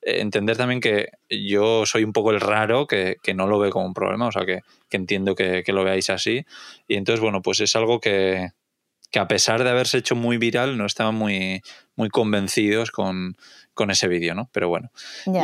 entender 0.00 0.56
también 0.56 0.80
que 0.80 1.10
yo 1.28 1.84
soy 1.84 2.04
un 2.04 2.14
poco 2.14 2.30
el 2.30 2.40
raro 2.40 2.86
que, 2.86 3.16
que 3.22 3.34
no 3.34 3.46
lo 3.46 3.58
ve 3.58 3.68
como 3.68 3.84
un 3.84 3.92
problema, 3.92 4.28
o 4.28 4.32
sea, 4.32 4.46
que, 4.46 4.60
que 4.88 4.96
entiendo 4.96 5.34
que, 5.34 5.62
que, 5.62 5.74
lo 5.74 5.84
veáis 5.84 6.08
así. 6.08 6.46
Y 6.88 6.94
entonces, 6.94 7.20
bueno, 7.20 7.42
pues 7.42 7.60
es 7.60 7.76
algo 7.76 8.00
que, 8.00 8.48
que 9.12 9.18
a 9.18 9.28
pesar 9.28 9.62
de 9.62 9.70
haberse 9.70 9.98
hecho 9.98 10.16
muy 10.16 10.38
viral, 10.38 10.76
no 10.76 10.86
estaban 10.86 11.14
muy, 11.14 11.62
muy 11.94 12.08
convencidos 12.08 12.90
con, 12.90 13.36
ese 13.88 14.08
vídeo, 14.08 14.34
¿no? 14.34 14.48
Pero 14.52 14.68
bueno. 14.68 14.90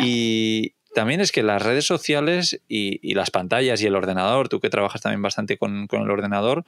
Y 0.00 0.74
también 0.94 1.20
es 1.20 1.32
que 1.32 1.42
las 1.42 1.62
redes 1.62 1.84
sociales 1.84 2.60
y, 2.66 3.14
las 3.14 3.30
pantallas 3.30 3.82
y 3.82 3.86
el 3.86 3.94
ordenador, 3.94 4.48
tú 4.48 4.58
que 4.58 4.70
trabajas 4.70 5.02
también 5.02 5.22
bastante 5.22 5.58
con, 5.58 5.86
el 5.90 6.10
ordenador, 6.10 6.64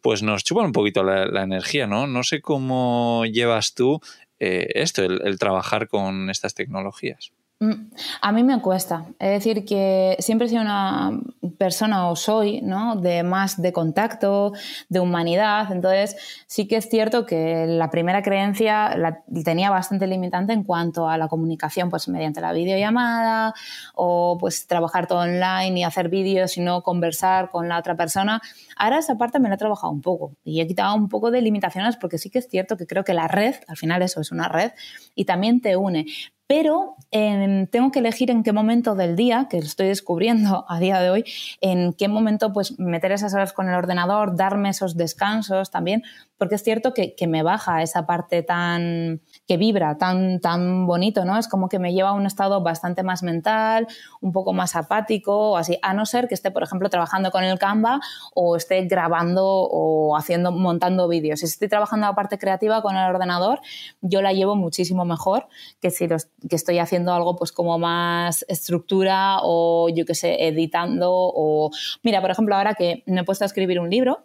pues 0.00 0.22
nos 0.22 0.42
chupan 0.42 0.66
un 0.66 0.72
poquito 0.72 1.04
la, 1.04 1.42
energía, 1.42 1.86
¿no? 1.86 2.06
No 2.06 2.22
sé 2.22 2.40
cómo 2.40 3.24
llevas 3.26 3.74
tú 3.74 4.00
eh, 4.40 4.68
esto, 4.74 5.04
el 5.04 5.38
trabajar 5.38 5.86
con 5.86 6.30
estas 6.30 6.54
tecnologías. 6.54 7.32
Mm, 7.60 7.90
a 8.22 8.30
mí 8.30 8.44
me 8.44 8.60
cuesta. 8.62 9.06
Es 9.18 9.30
decir, 9.30 9.64
que 9.64 10.16
siempre 10.20 10.46
he 10.46 10.50
sido 10.50 10.62
una 10.62 11.18
persona, 11.58 12.08
o 12.08 12.14
soy, 12.14 12.60
¿no? 12.62 12.94
De 12.94 13.24
más 13.24 13.60
de 13.60 13.72
contacto, 13.72 14.52
de 14.88 15.00
humanidad. 15.00 15.72
Entonces, 15.72 16.16
sí 16.46 16.68
que 16.68 16.76
es 16.76 16.88
cierto 16.88 17.26
que 17.26 17.66
la 17.66 17.90
primera 17.90 18.22
creencia 18.22 18.96
la 18.96 19.24
tenía 19.44 19.70
bastante 19.70 20.06
limitante 20.06 20.52
en 20.52 20.62
cuanto 20.62 21.08
a 21.08 21.18
la 21.18 21.26
comunicación, 21.26 21.90
pues 21.90 22.06
mediante 22.06 22.40
la 22.40 22.52
videollamada, 22.52 23.54
o 23.94 24.38
pues 24.38 24.68
trabajar 24.68 25.08
todo 25.08 25.20
online 25.20 25.80
y 25.80 25.82
hacer 25.82 26.08
vídeos 26.08 26.56
y 26.58 26.60
no 26.60 26.82
conversar 26.84 27.50
con 27.50 27.68
la 27.68 27.78
otra 27.78 27.96
persona. 27.96 28.40
Ahora 28.76 28.98
esa 28.98 29.16
parte 29.18 29.40
me 29.40 29.48
la 29.48 29.56
he 29.56 29.58
trabajado 29.58 29.92
un 29.92 30.00
poco 30.00 30.36
y 30.44 30.60
he 30.60 30.66
quitado 30.68 30.94
un 30.94 31.08
poco 31.08 31.32
de 31.32 31.42
limitaciones 31.42 31.96
porque 31.96 32.18
sí 32.18 32.30
que 32.30 32.38
es 32.38 32.48
cierto 32.48 32.76
que 32.76 32.86
creo 32.86 33.02
que 33.02 33.14
la 33.14 33.26
red, 33.26 33.56
al 33.66 33.76
final 33.76 34.02
eso 34.02 34.20
es 34.20 34.30
una 34.30 34.48
red, 34.48 34.70
y 35.16 35.24
también 35.24 35.60
te 35.60 35.76
une 35.76 36.06
pero 36.48 36.96
em, 37.10 37.66
tengo 37.66 37.92
que 37.92 37.98
elegir 37.98 38.30
en 38.30 38.42
qué 38.42 38.52
momento 38.52 38.94
del 38.94 39.16
día, 39.16 39.48
que 39.50 39.58
lo 39.58 39.66
estoy 39.66 39.88
descubriendo 39.88 40.64
a 40.66 40.80
día 40.80 40.98
de 40.98 41.10
hoy, 41.10 41.24
en 41.60 41.92
qué 41.92 42.08
momento 42.08 42.54
pues 42.54 42.78
meter 42.80 43.12
esas 43.12 43.34
horas 43.34 43.52
con 43.52 43.68
el 43.68 43.74
ordenador, 43.74 44.34
darme 44.34 44.70
esos 44.70 44.96
descansos 44.96 45.70
también, 45.70 46.02
porque 46.38 46.54
es 46.54 46.62
cierto 46.62 46.94
que, 46.94 47.14
me 47.28 47.42
baja 47.42 47.82
esa 47.82 48.06
parte 48.06 48.42
tan 48.42 49.20
que 49.46 49.58
vibra, 49.58 49.98
tan, 49.98 50.40
tan 50.40 50.86
bonito, 50.86 51.26
¿no? 51.26 51.36
Es 51.36 51.46
como 51.48 51.68
que 51.68 51.78
me 51.78 51.92
lleva 51.92 52.10
a 52.10 52.12
un 52.14 52.24
estado 52.24 52.62
bastante 52.62 53.02
más 53.02 53.22
mental, 53.22 53.86
un 54.22 54.32
poco 54.32 54.54
más 54.54 54.74
apático 54.74 55.50
o 55.50 55.56
así, 55.58 55.78
a 55.82 55.92
no 55.92 56.06
ser 56.06 56.28
que 56.28 56.34
esté, 56.34 56.50
por 56.50 56.62
ejemplo, 56.62 56.88
trabajando 56.88 57.30
con 57.30 57.44
el 57.44 57.58
Canva 57.58 58.00
o 58.34 58.56
esté 58.56 58.86
grabando 58.86 59.44
o 59.44 60.16
haciendo, 60.16 60.50
montando 60.50 61.06
vídeos. 61.08 61.40
Si 61.40 61.46
estoy 61.46 61.68
trabajando 61.68 62.06
la 62.06 62.14
parte 62.14 62.38
creativa 62.38 62.80
con 62.80 62.96
el 62.96 63.04
ordenador, 63.10 63.60
yo 64.00 64.22
la 64.22 64.32
llevo 64.32 64.56
muchísimo 64.56 65.04
mejor 65.04 65.48
que 65.80 65.90
si 65.90 66.06
los, 66.06 66.28
que 66.48 66.56
estoy 66.56 66.78
haciendo 66.78 67.12
algo 67.12 67.36
pues 67.36 67.52
como 67.52 67.78
más 67.78 68.44
estructura 68.48 69.38
o 69.42 69.88
yo 69.88 70.04
qué 70.04 70.14
sé, 70.14 70.46
editando 70.46 71.10
o... 71.10 71.70
Mira, 72.02 72.20
por 72.20 72.30
ejemplo, 72.30 72.54
ahora 72.54 72.74
que 72.74 73.02
me 73.06 73.20
he 73.20 73.24
puesto 73.24 73.44
a 73.44 73.46
escribir 73.46 73.80
un 73.80 73.90
libro, 73.90 74.24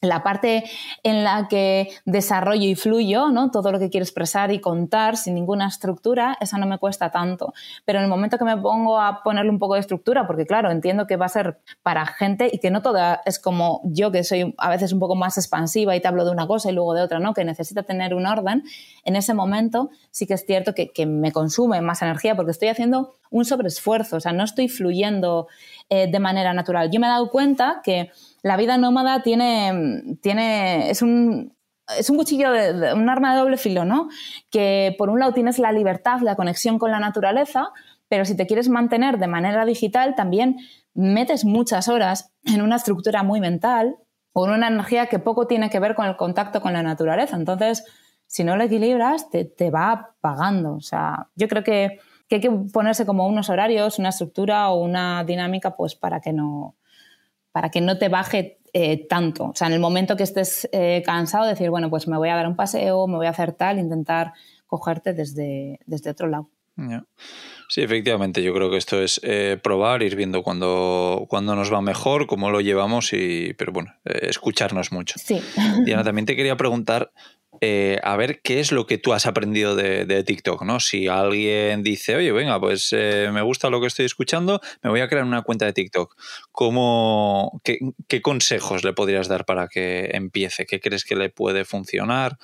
la 0.00 0.22
parte 0.22 0.64
en 1.02 1.24
la 1.24 1.46
que 1.48 1.90
desarrollo 2.06 2.66
y 2.66 2.74
fluyo, 2.74 3.28
¿no? 3.30 3.50
Todo 3.50 3.70
lo 3.70 3.78
que 3.78 3.90
quiero 3.90 4.04
expresar 4.04 4.50
y 4.50 4.60
contar 4.60 5.16
sin 5.16 5.34
ninguna 5.34 5.68
estructura, 5.68 6.38
esa 6.40 6.56
no 6.56 6.66
me 6.66 6.78
cuesta 6.78 7.10
tanto. 7.10 7.52
Pero 7.84 7.98
en 7.98 8.04
el 8.04 8.10
momento 8.10 8.38
que 8.38 8.44
me 8.44 8.56
pongo 8.56 8.98
a 8.98 9.22
ponerle 9.22 9.50
un 9.50 9.58
poco 9.58 9.74
de 9.74 9.80
estructura, 9.80 10.26
porque 10.26 10.46
claro, 10.46 10.70
entiendo 10.70 11.06
que 11.06 11.16
va 11.16 11.26
a 11.26 11.28
ser 11.28 11.58
para 11.82 12.06
gente 12.06 12.48
y 12.50 12.58
que 12.58 12.70
no 12.70 12.80
toda 12.80 13.20
es 13.26 13.38
como 13.38 13.82
yo, 13.84 14.10
que 14.10 14.24
soy 14.24 14.54
a 14.56 14.70
veces 14.70 14.92
un 14.92 15.00
poco 15.00 15.16
más 15.16 15.36
expansiva 15.36 15.94
y 15.94 16.00
te 16.00 16.08
hablo 16.08 16.24
de 16.24 16.30
una 16.30 16.46
cosa 16.46 16.70
y 16.70 16.72
luego 16.72 16.94
de 16.94 17.02
otra, 17.02 17.18
¿no? 17.18 17.34
Que 17.34 17.44
necesita 17.44 17.82
tener 17.82 18.14
un 18.14 18.26
orden, 18.26 18.64
en 19.04 19.16
ese 19.16 19.34
momento 19.34 19.90
sí 20.10 20.26
que 20.26 20.34
es 20.34 20.46
cierto 20.46 20.74
que, 20.74 20.90
me 21.06 21.32
consume 21.32 21.80
más 21.80 22.02
energía 22.02 22.36
porque 22.36 22.52
estoy 22.52 22.68
haciendo 22.68 23.14
un 23.30 23.44
sobreesfuerzo, 23.44 24.16
o 24.16 24.20
sea, 24.20 24.32
no 24.32 24.44
estoy 24.44 24.68
fluyendo 24.68 25.48
eh, 25.88 26.10
de 26.10 26.18
manera 26.20 26.52
natural. 26.52 26.90
Yo 26.90 27.00
me 27.00 27.06
he 27.06 27.10
dado 27.10 27.30
cuenta 27.30 27.80
que 27.82 28.10
la 28.42 28.56
vida 28.56 28.78
nómada 28.78 29.22
tiene, 29.22 30.16
tiene 30.22 30.90
es 30.90 31.02
un, 31.02 31.56
es 31.98 32.10
un 32.10 32.16
cuchillo, 32.16 32.52
de, 32.52 32.94
un 32.94 33.08
arma 33.08 33.32
de 33.32 33.40
doble 33.40 33.56
filo, 33.56 33.84
¿no? 33.84 34.08
Que 34.50 34.94
por 34.98 35.10
un 35.10 35.20
lado 35.20 35.32
tienes 35.32 35.58
la 35.58 35.72
libertad, 35.72 36.20
la 36.20 36.36
conexión 36.36 36.78
con 36.78 36.90
la 36.90 37.00
naturaleza, 37.00 37.70
pero 38.08 38.24
si 38.24 38.36
te 38.36 38.46
quieres 38.46 38.68
mantener 38.68 39.18
de 39.18 39.26
manera 39.26 39.64
digital, 39.64 40.14
también 40.14 40.58
metes 40.94 41.44
muchas 41.44 41.88
horas 41.88 42.32
en 42.44 42.62
una 42.62 42.76
estructura 42.76 43.22
muy 43.22 43.40
mental 43.40 43.96
o 44.32 44.46
en 44.46 44.52
una 44.52 44.68
energía 44.68 45.06
que 45.06 45.18
poco 45.18 45.46
tiene 45.46 45.70
que 45.70 45.80
ver 45.80 45.94
con 45.94 46.06
el 46.06 46.16
contacto 46.16 46.60
con 46.60 46.72
la 46.72 46.82
naturaleza. 46.82 47.36
Entonces, 47.36 47.84
si 48.26 48.44
no 48.44 48.56
lo 48.56 48.64
equilibras, 48.64 49.28
te, 49.30 49.70
va 49.70 50.14
pagando. 50.20 50.74
O 50.74 50.80
sea, 50.80 51.28
yo 51.34 51.48
creo 51.48 51.64
que, 51.64 52.00
hay 52.30 52.40
que 52.40 52.50
ponerse 52.72 53.04
como 53.04 53.26
unos 53.26 53.50
horarios, 53.50 53.98
una 53.98 54.10
estructura 54.10 54.70
o 54.70 54.80
una 54.82 55.24
dinámica, 55.24 55.74
pues 55.74 55.96
para 55.96 56.20
que 56.20 56.32
no, 56.32 56.76
para 57.52 57.70
que 57.70 57.80
no 57.80 57.98
te 57.98 58.08
baje 58.08 58.58
eh, 58.72 59.06
tanto. 59.08 59.46
O 59.46 59.54
sea, 59.54 59.66
en 59.66 59.72
el 59.72 59.80
momento 59.80 60.16
que 60.16 60.22
estés 60.22 60.68
eh, 60.72 61.02
cansado, 61.04 61.46
decir, 61.46 61.70
bueno, 61.70 61.90
pues 61.90 62.06
me 62.06 62.16
voy 62.16 62.28
a 62.28 62.36
dar 62.36 62.46
un 62.46 62.56
paseo, 62.56 63.06
me 63.06 63.16
voy 63.16 63.26
a 63.26 63.30
hacer 63.30 63.52
tal, 63.52 63.78
intentar 63.78 64.32
cogerte 64.66 65.12
desde, 65.12 65.80
desde 65.86 66.10
otro 66.10 66.28
lado. 66.28 66.50
Sí, 67.68 67.82
efectivamente, 67.82 68.42
yo 68.42 68.54
creo 68.54 68.70
que 68.70 68.78
esto 68.78 69.02
es 69.02 69.20
eh, 69.22 69.58
probar, 69.62 70.02
ir 70.02 70.16
viendo 70.16 70.42
cuando, 70.42 71.26
cuando 71.28 71.54
nos 71.54 71.70
va 71.70 71.82
mejor, 71.82 72.26
cómo 72.26 72.50
lo 72.50 72.62
llevamos, 72.62 73.12
y, 73.12 73.52
pero 73.58 73.72
bueno, 73.72 73.92
escucharnos 74.04 74.90
mucho. 74.90 75.18
Sí. 75.18 75.42
Diana, 75.84 76.04
también 76.04 76.24
te 76.24 76.36
quería 76.36 76.56
preguntar 76.56 77.12
eh, 77.60 77.98
a 78.02 78.16
ver 78.16 78.40
qué 78.40 78.60
es 78.60 78.72
lo 78.72 78.86
que 78.86 78.96
tú 78.96 79.12
has 79.12 79.26
aprendido 79.26 79.76
de, 79.76 80.24
TikTok, 80.24 80.62
¿no? 80.62 80.80
Si 80.80 81.08
alguien 81.08 81.82
dice, 81.82 82.16
oye, 82.16 82.32
venga, 82.32 82.58
pues 82.58 82.88
eh, 82.92 83.28
me 83.32 83.42
gusta 83.42 83.68
lo 83.68 83.80
que 83.80 83.86
estoy 83.86 84.06
escuchando, 84.06 84.60
me 84.82 84.90
voy 84.90 85.00
a 85.00 85.08
crear 85.08 85.24
una 85.24 85.42
cuenta 85.42 85.66
de 85.66 85.72
TikTok. 85.72 86.16
¿Cómo, 86.52 87.60
qué, 87.62 87.78
qué, 88.08 88.22
consejos 88.22 88.82
le 88.84 88.94
podrías 88.94 89.28
dar 89.28 89.44
para 89.44 89.68
que 89.68 90.10
empiece? 90.14 90.64
¿Qué 90.64 90.80
crees 90.80 91.04
que 91.04 91.16
le 91.16 91.28
puede 91.28 91.64
funcionar? 91.64 92.38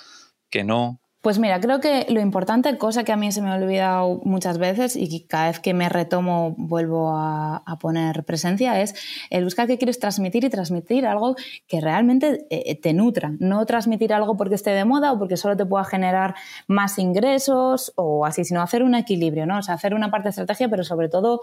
¿Qué 0.51 0.65
no? 0.65 1.01
Pues 1.27 1.41
mira, 1.41 1.59
creo 1.59 1.81
que 1.81 2.07
lo 2.09 2.21
importante, 2.21 2.79
cosa 2.79 3.03
que 3.03 3.11
a 3.11 3.17
mí 3.17 3.33
se 3.33 3.43
me 3.43 3.51
ha 3.51 3.57
olvidado 3.57 4.21
muchas 4.23 4.59
veces 4.59 4.95
y 4.95 5.27
cada 5.27 5.49
vez 5.49 5.59
que 5.59 5.75
me 5.75 5.89
retomo 5.89 6.55
vuelvo 6.57 7.11
a, 7.17 7.65
poner 7.81 8.23
presencia, 8.23 8.81
es 8.81 8.95
el 9.31 9.43
buscar 9.43 9.67
qué 9.67 9.77
quieres 9.77 9.99
transmitir 9.99 10.45
y 10.45 10.51
transmitir 10.51 11.05
algo 11.05 11.35
que 11.67 11.81
realmente 11.81 12.47
eh, 12.51 12.81
te 12.81 12.93
nutra. 12.93 13.33
No 13.41 13.67
transmitir 13.67 14.13
algo 14.13 14.37
porque 14.37 14.55
esté 14.55 14.71
de 14.71 14.85
moda 14.85 15.11
o 15.11 15.19
porque 15.19 15.37
solo 15.37 15.57
te 15.57 15.67
pueda 15.67 15.83
generar 15.83 16.37
más 16.69 16.97
ingresos 16.97 17.93
o 17.97 18.25
así, 18.25 18.45
sino 18.45 18.63
hacer 18.63 18.85
un 18.85 18.95
equilibrio, 18.95 19.47
¿no? 19.47 19.59
O 19.59 19.63
sea, 19.63 19.75
hacer 19.75 19.95
una 19.95 20.13
parte 20.13 20.27
de 20.27 20.31
estrategia, 20.31 20.69
pero 20.69 20.85
sobre 20.85 21.09
todo 21.09 21.41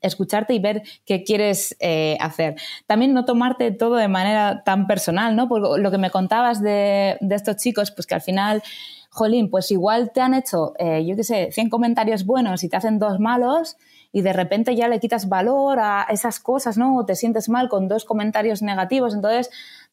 escucharte 0.00 0.54
y 0.54 0.58
ver 0.58 0.82
qué 1.04 1.24
quieres 1.24 1.76
eh, 1.80 2.16
hacer. 2.20 2.56
También 2.86 3.14
no 3.14 3.24
tomarte 3.24 3.70
todo 3.70 3.96
de 3.96 4.08
manera 4.08 4.62
tan 4.64 4.86
personal, 4.86 5.36
¿no? 5.36 5.48
Porque 5.48 5.80
lo 5.80 5.90
que 5.90 5.98
me 5.98 6.10
contabas 6.10 6.62
de, 6.62 7.16
de 7.20 7.34
estos 7.34 7.56
chicos, 7.56 7.90
pues 7.90 8.06
que 8.06 8.14
al 8.14 8.22
final 8.22 8.62
jolín, 9.10 9.50
pues 9.50 9.70
igual 9.70 10.12
te 10.12 10.20
han 10.20 10.34
hecho, 10.34 10.74
eh, 10.78 11.04
yo 11.04 11.16
qué 11.16 11.24
sé, 11.24 11.48
100 11.52 11.70
comentarios 11.70 12.24
buenos 12.24 12.62
y 12.62 12.68
te 12.68 12.76
hacen 12.76 12.98
dos 12.98 13.18
malos 13.18 13.76
y 14.12 14.22
de 14.22 14.32
repente 14.32 14.74
ya 14.74 14.88
le 14.88 15.00
quitas 15.00 15.28
valor 15.28 15.78
a 15.80 16.06
esas 16.10 16.40
cosas, 16.40 16.78
¿no? 16.78 16.96
O 16.96 17.04
te 17.04 17.14
sientes 17.14 17.48
mal 17.48 17.68
con 17.68 17.88
dos 17.88 18.04
comentarios 18.04 18.62
negativos, 18.62 19.14
entonces, 19.14 19.50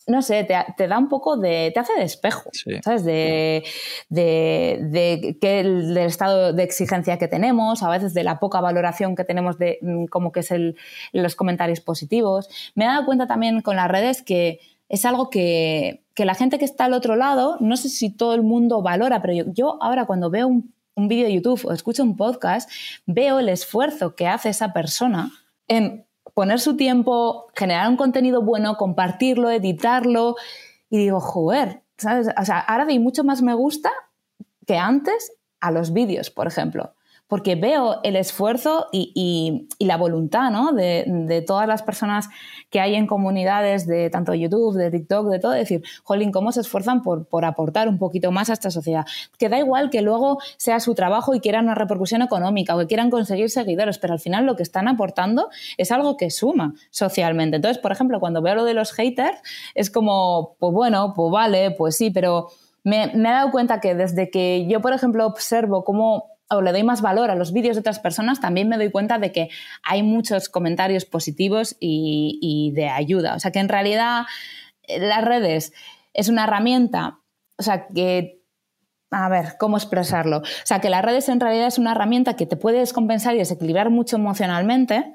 no 0.08 0.22
sé, 0.22 0.44
te, 0.44 0.88
da 0.88 1.00
un 1.00 1.10
poco 1.10 1.38
de, 1.38 1.72
te 1.74 1.80
hace 1.80 1.94
de 1.94 2.04
espejo, 2.04 2.50
¿sabes? 2.84 3.04
De, 3.04 3.64
de, 4.10 5.38
que 5.42 5.60
el, 5.60 5.94
del 5.94 6.06
estado 6.06 6.54
de 6.54 6.64
exigencia 6.64 7.18
que 7.18 7.28
tenemos, 7.28 7.82
a 7.82 7.90
veces 7.90 8.14
de 8.14 8.24
la 8.24 8.40
poca 8.40 8.62
valoración 8.62 9.16
que 9.16 9.24
tenemos 9.24 9.58
de 9.58 9.80
mm, 9.82 10.06
como 10.06 10.32
que 10.32 10.42
es 10.42 10.52
el, 10.52 10.78
los 11.12 11.36
comentarios 11.36 11.80
positivos. 11.80 12.50
Me 12.76 12.86
he 12.86 12.88
dado 12.88 13.06
cuenta 13.06 13.26
también 13.26 13.62
con 13.62 13.76
las 13.76 13.90
redes 13.90 14.22
que 14.22 14.60
es 14.90 15.06
algo 15.06 15.30
que, 15.30 16.04
la 16.18 16.36
gente 16.36 16.60
que 16.60 16.66
está 16.66 16.86
al 16.86 16.94
otro 16.94 17.16
lado, 17.16 17.58
no 17.60 17.76
sé 17.76 17.90
si 17.90 18.12
todo 18.12 18.36
el 18.36 18.44
mundo 18.44 18.82
valora, 18.82 19.22
pero 19.22 19.52
yo, 19.52 19.82
ahora 19.82 20.06
cuando 20.06 20.30
veo 20.30 20.48
un, 20.48 20.74
un 20.96 21.08
vídeo 21.08 21.26
de 21.26 21.34
YouTube 21.34 21.66
o 21.66 21.74
escucho 21.74 22.04
un 22.04 22.16
podcast, 22.16 22.70
veo 23.08 23.40
el 23.40 23.50
esfuerzo 23.50 24.16
que 24.16 24.28
hace 24.28 24.50
esa 24.50 24.72
persona 24.72 25.32
en 25.68 26.06
poner 26.36 26.60
su 26.60 26.78
tiempo, 26.78 27.48
generar 27.56 27.90
un 27.90 27.98
contenido 27.98 28.44
bueno, 28.44 28.78
compartirlo, 28.78 29.50
editarlo, 29.50 30.36
y 30.92 30.98
digo, 30.98 31.20
joder, 31.20 31.82
¿sabes? 31.98 32.30
O 32.40 32.46
sea, 32.46 32.60
ahora 32.60 32.86
doy 32.86 33.00
mucho 33.00 33.24
más 33.24 33.42
me 33.42 33.56
gusta 33.56 33.92
que 34.68 34.78
antes 34.78 35.34
a 35.60 35.72
los 35.72 35.92
vídeos, 35.92 36.30
por 36.30 36.46
ejemplo 36.46 36.95
porque 37.28 37.56
veo 37.56 38.02
el 38.04 38.16
esfuerzo 38.16 38.88
y, 38.92 39.68
la 39.80 39.98
voluntad 39.98 40.52
¿no? 40.52 40.74
de, 40.74 41.44
todas 41.46 41.68
las 41.68 41.84
personas 41.84 42.30
que 42.70 42.80
hay 42.80 42.96
en 42.96 43.08
comunidades 43.08 43.88
de 43.88 44.10
tanto 44.10 44.34
YouTube, 44.34 44.76
de 44.76 44.92
TikTok, 44.92 45.30
de 45.30 45.40
todo, 45.40 45.52
decir, 45.52 45.84
jolín, 46.04 46.32
cómo 46.32 46.52
se 46.52 46.62
esfuerzan 46.62 47.02
por, 47.02 47.28
por 47.28 47.46
aportar 47.46 47.88
un 47.88 47.98
poquito 47.98 48.32
más 48.32 48.50
a 48.50 48.54
esta 48.54 48.72
sociedad. 48.72 49.06
Que 49.38 49.50
da 49.50 49.60
igual 49.60 49.90
que 49.90 50.02
luego 50.02 50.40
sea 50.58 50.80
su 50.80 50.96
trabajo 50.96 51.36
y 51.36 51.40
quieran 51.40 51.66
una 51.66 51.76
repercusión 51.76 52.22
económica 52.22 52.76
o 52.76 52.80
que 52.80 52.88
quieran 52.88 53.10
conseguir 53.10 53.50
seguidores, 53.50 53.98
pero 53.98 54.14
al 54.14 54.20
final 54.20 54.46
lo 54.46 54.56
que 54.56 54.64
están 54.64 54.88
aportando 54.88 55.50
es 55.78 55.92
algo 55.92 56.18
que 56.18 56.30
suma 56.30 56.74
socialmente. 56.90 57.58
Entonces, 57.58 57.82
por 57.82 57.92
ejemplo, 57.92 58.20
cuando 58.20 58.42
veo 58.42 58.56
lo 58.56 58.66
de 58.66 58.74
los 58.74 58.92
haters, 58.94 59.38
es 59.74 59.90
como, 59.90 60.56
pues 60.60 60.74
bueno, 60.74 61.14
pues 61.16 61.32
vale, 61.32 61.72
pues 61.72 61.98
sí, 61.98 62.12
pero 62.12 62.50
me, 62.84 63.08
me 63.16 63.30
he 63.30 63.32
dado 63.32 63.52
cuenta 63.52 63.80
que 63.80 63.96
desde 63.96 64.30
que 64.30 64.68
yo, 64.68 64.82
por 64.82 64.94
ejemplo, 64.94 65.26
observo 65.26 65.84
cómo 65.84 66.35
o 66.50 66.62
le 66.62 66.72
doy 66.72 66.84
más 66.84 67.02
valor 67.02 67.32
a 67.32 67.36
los 67.36 67.54
vídeos 67.54 67.76
de 67.76 67.80
otras 67.80 68.00
personas, 68.00 68.40
también 68.40 68.70
me 68.70 68.78
doy 68.78 68.92
cuenta 68.92 69.18
de 69.18 69.32
que 69.32 69.50
hay 69.84 70.04
muchos 70.04 70.50
comentarios 70.50 71.06
positivos 71.06 71.76
y, 71.80 72.72
de 72.76 72.90
ayuda. 72.90 73.36
O 73.36 73.40
sea 73.40 73.52
que 73.52 73.60
en 73.60 73.70
realidad 73.70 74.26
eh, 74.84 75.00
las 75.00 75.24
redes 75.24 75.74
es 76.14 76.30
una 76.30 76.44
herramienta, 76.44 77.20
o 77.58 77.64
sea 77.64 77.88
que 77.88 78.42
a 79.12 79.30
ver, 79.30 79.56
¿cómo 79.60 79.78
expresarlo? 79.78 80.40
O 80.40 80.66
sea, 80.66 80.80
que 80.80 80.90
las 80.90 81.04
redes 81.04 81.30
en 81.30 81.40
realidad 81.40 81.68
es 81.68 81.78
una 81.78 81.94
herramienta 81.94 82.36
que 82.36 82.46
te 82.46 82.58
puede 82.58 82.80
descompensar 82.80 83.36
y 83.36 83.38
desequilibrar 83.38 83.90
mucho 83.90 84.18
emocionalmente, 84.18 85.14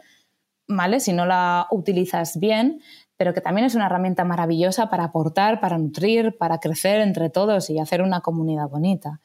¿vale? 0.69 1.01
Si 1.01 1.12
no 1.12 1.27
la 1.27 1.66
utilizas 1.71 2.38
bien, 2.38 2.81
pero 3.16 3.35
que 3.35 3.43
también 3.43 3.66
es 3.66 3.75
una 3.75 3.87
herramienta 3.87 4.25
maravillosa 4.25 4.88
para 4.88 5.05
aportar, 5.05 5.61
para 5.61 5.77
nutrir, 5.77 6.38
para 6.38 6.61
crecer 6.61 7.03
entre 7.03 7.29
todos 7.29 7.69
y 7.69 7.79
hacer 7.79 8.01
una 8.01 8.23
comunidad 8.23 8.69
bonita, 8.69 9.21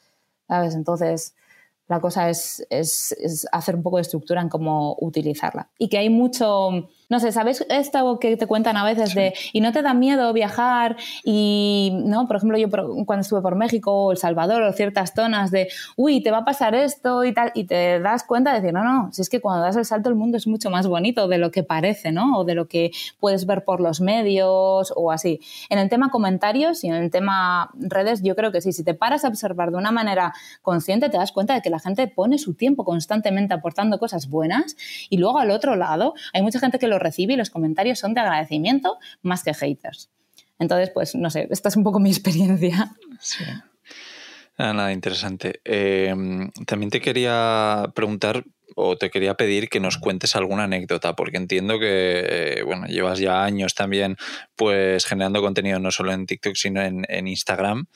¿sabes? 0.47 0.75
Entonces, 0.75 1.35
la 1.87 1.99
cosa 1.99 2.29
es, 2.29 2.65
es, 2.69 3.47
hacer 3.51 3.75
un 3.75 3.83
poco 3.83 3.97
de 3.97 4.01
estructura 4.01 4.41
en 4.41 4.49
cómo 4.49 4.95
utilizarla. 4.99 5.69
Y 5.77 5.87
que 5.87 5.99
hay 5.99 6.09
mucho, 6.09 6.89
no 7.09 7.19
sé, 7.19 7.31
¿sabes 7.31 7.63
esto 7.69 8.19
que 8.19 8.37
te 8.37 8.47
cuentan 8.47 8.75
a 8.75 8.83
veces 8.83 9.13
de, 9.13 9.35
y 9.53 9.61
no 9.61 9.71
te 9.71 9.83
da 9.83 9.93
miedo 9.93 10.33
viajar? 10.33 10.97
Y, 11.23 11.91
¿no? 12.05 12.27
Por 12.27 12.37
ejemplo, 12.37 12.57
yo 12.57 12.69
cuando 13.05 13.21
estuve 13.21 13.41
por 13.41 13.55
México 13.55 13.91
o 13.91 14.11
El 14.11 14.17
Salvador 14.17 14.63
o 14.63 14.73
ciertas 14.73 15.13
zonas 15.15 15.51
de, 15.51 15.67
uy, 15.95 16.23
te 16.23 16.31
va 16.31 16.39
a 16.39 16.45
pasar 16.45 16.73
esto 16.73 17.23
y 17.23 17.33
tal, 17.33 17.51
y 17.53 17.65
te 17.65 17.99
das 17.99 18.23
cuenta 18.23 18.51
de 18.51 18.61
decir, 18.61 18.73
no, 18.73 18.83
no, 18.83 19.13
si 19.13 19.21
es 19.21 19.29
que 19.29 19.39
cuando 19.39 19.63
das 19.63 19.75
el 19.75 19.85
salto 19.85 20.09
el 20.09 20.15
mundo 20.15 20.37
es 20.37 20.47
mucho 20.47 20.71
más 20.71 20.87
bonito 20.87 21.27
de 21.27 21.37
lo 21.37 21.51
que 21.51 21.61
parece, 21.61 22.11
¿no? 22.11 22.39
O 22.39 22.43
de 22.45 22.55
lo 22.55 22.67
que 22.67 22.91
puedes 23.19 23.45
ver 23.45 23.63
por 23.63 23.79
los 23.79 24.01
medios 24.01 24.91
o 24.95 25.11
así. 25.11 25.39
En 25.69 25.77
el 25.77 25.89
tema 25.89 26.09
comentarios 26.09 26.83
y 26.83 26.87
en 26.87 26.95
el 26.95 27.11
tema 27.11 27.69
redes, 27.75 28.23
yo 28.23 28.35
creo 28.35 28.51
que 28.51 28.61
sí, 28.61 28.73
si 28.73 28.83
te 28.83 28.95
paras 28.95 29.23
a 29.23 29.27
observar 29.27 29.69
de 29.69 29.77
una 29.77 29.91
manera 29.91 30.33
consciente, 30.63 31.09
te 31.09 31.17
das 31.17 31.31
cuenta 31.31 31.53
de 31.53 31.61
que 31.61 31.74
la 31.75 31.79
gente 31.79 32.07
pone 32.07 32.37
su 32.37 32.53
tiempo 32.53 32.85
constantemente 32.85 33.53
aportando 33.53 33.99
cosas 33.99 34.29
buenas 34.29 34.77
y 35.09 35.17
luego 35.17 35.39
al 35.39 35.51
otro 35.51 35.75
lado 35.75 36.13
hay 36.33 36.41
mucha 36.41 36.59
gente 36.59 36.79
que 36.79 36.87
lo 36.87 36.99
recibe 36.99 37.33
y 37.33 37.37
los 37.37 37.49
comentarios 37.49 37.99
son 37.99 38.13
de 38.13 38.21
agradecimiento 38.21 38.97
más 39.21 39.43
que 39.43 39.53
haters. 39.53 40.09
Entonces, 40.57 40.89
pues 40.93 41.15
no 41.15 41.29
sé, 41.29 41.49
esta 41.51 41.67
es 41.67 41.75
un 41.75 41.83
poco 41.83 41.99
mi 41.99 42.09
experiencia. 42.09 42.95
Ah, 44.57 44.71
nada, 44.71 44.93
interesante. 44.93 45.59
Em, 45.65 46.49
también 46.65 46.89
te 46.89 47.01
quería 47.01 47.91
preguntar 47.93 48.45
o 48.77 48.95
te 48.97 49.09
quería 49.09 49.33
pedir 49.33 49.67
que 49.67 49.81
nos 49.81 49.97
cuentes 49.97 50.33
alguna 50.37 50.63
anécdota, 50.63 51.13
porque 51.13 51.35
entiendo 51.35 51.77
que, 51.77 52.57
eh, 52.59 52.63
bueno, 52.63 52.87
llevas 52.87 53.19
ya 53.19 53.43
años 53.43 53.75
también 53.75 54.15
pues 54.55 55.05
generando 55.05 55.41
contenido 55.41 55.79
no 55.79 55.91
solo 55.91 56.13
en 56.13 56.25
TikTok, 56.25 56.55
sino 56.55 56.81
en 56.81 57.27
Instagram 57.27 57.87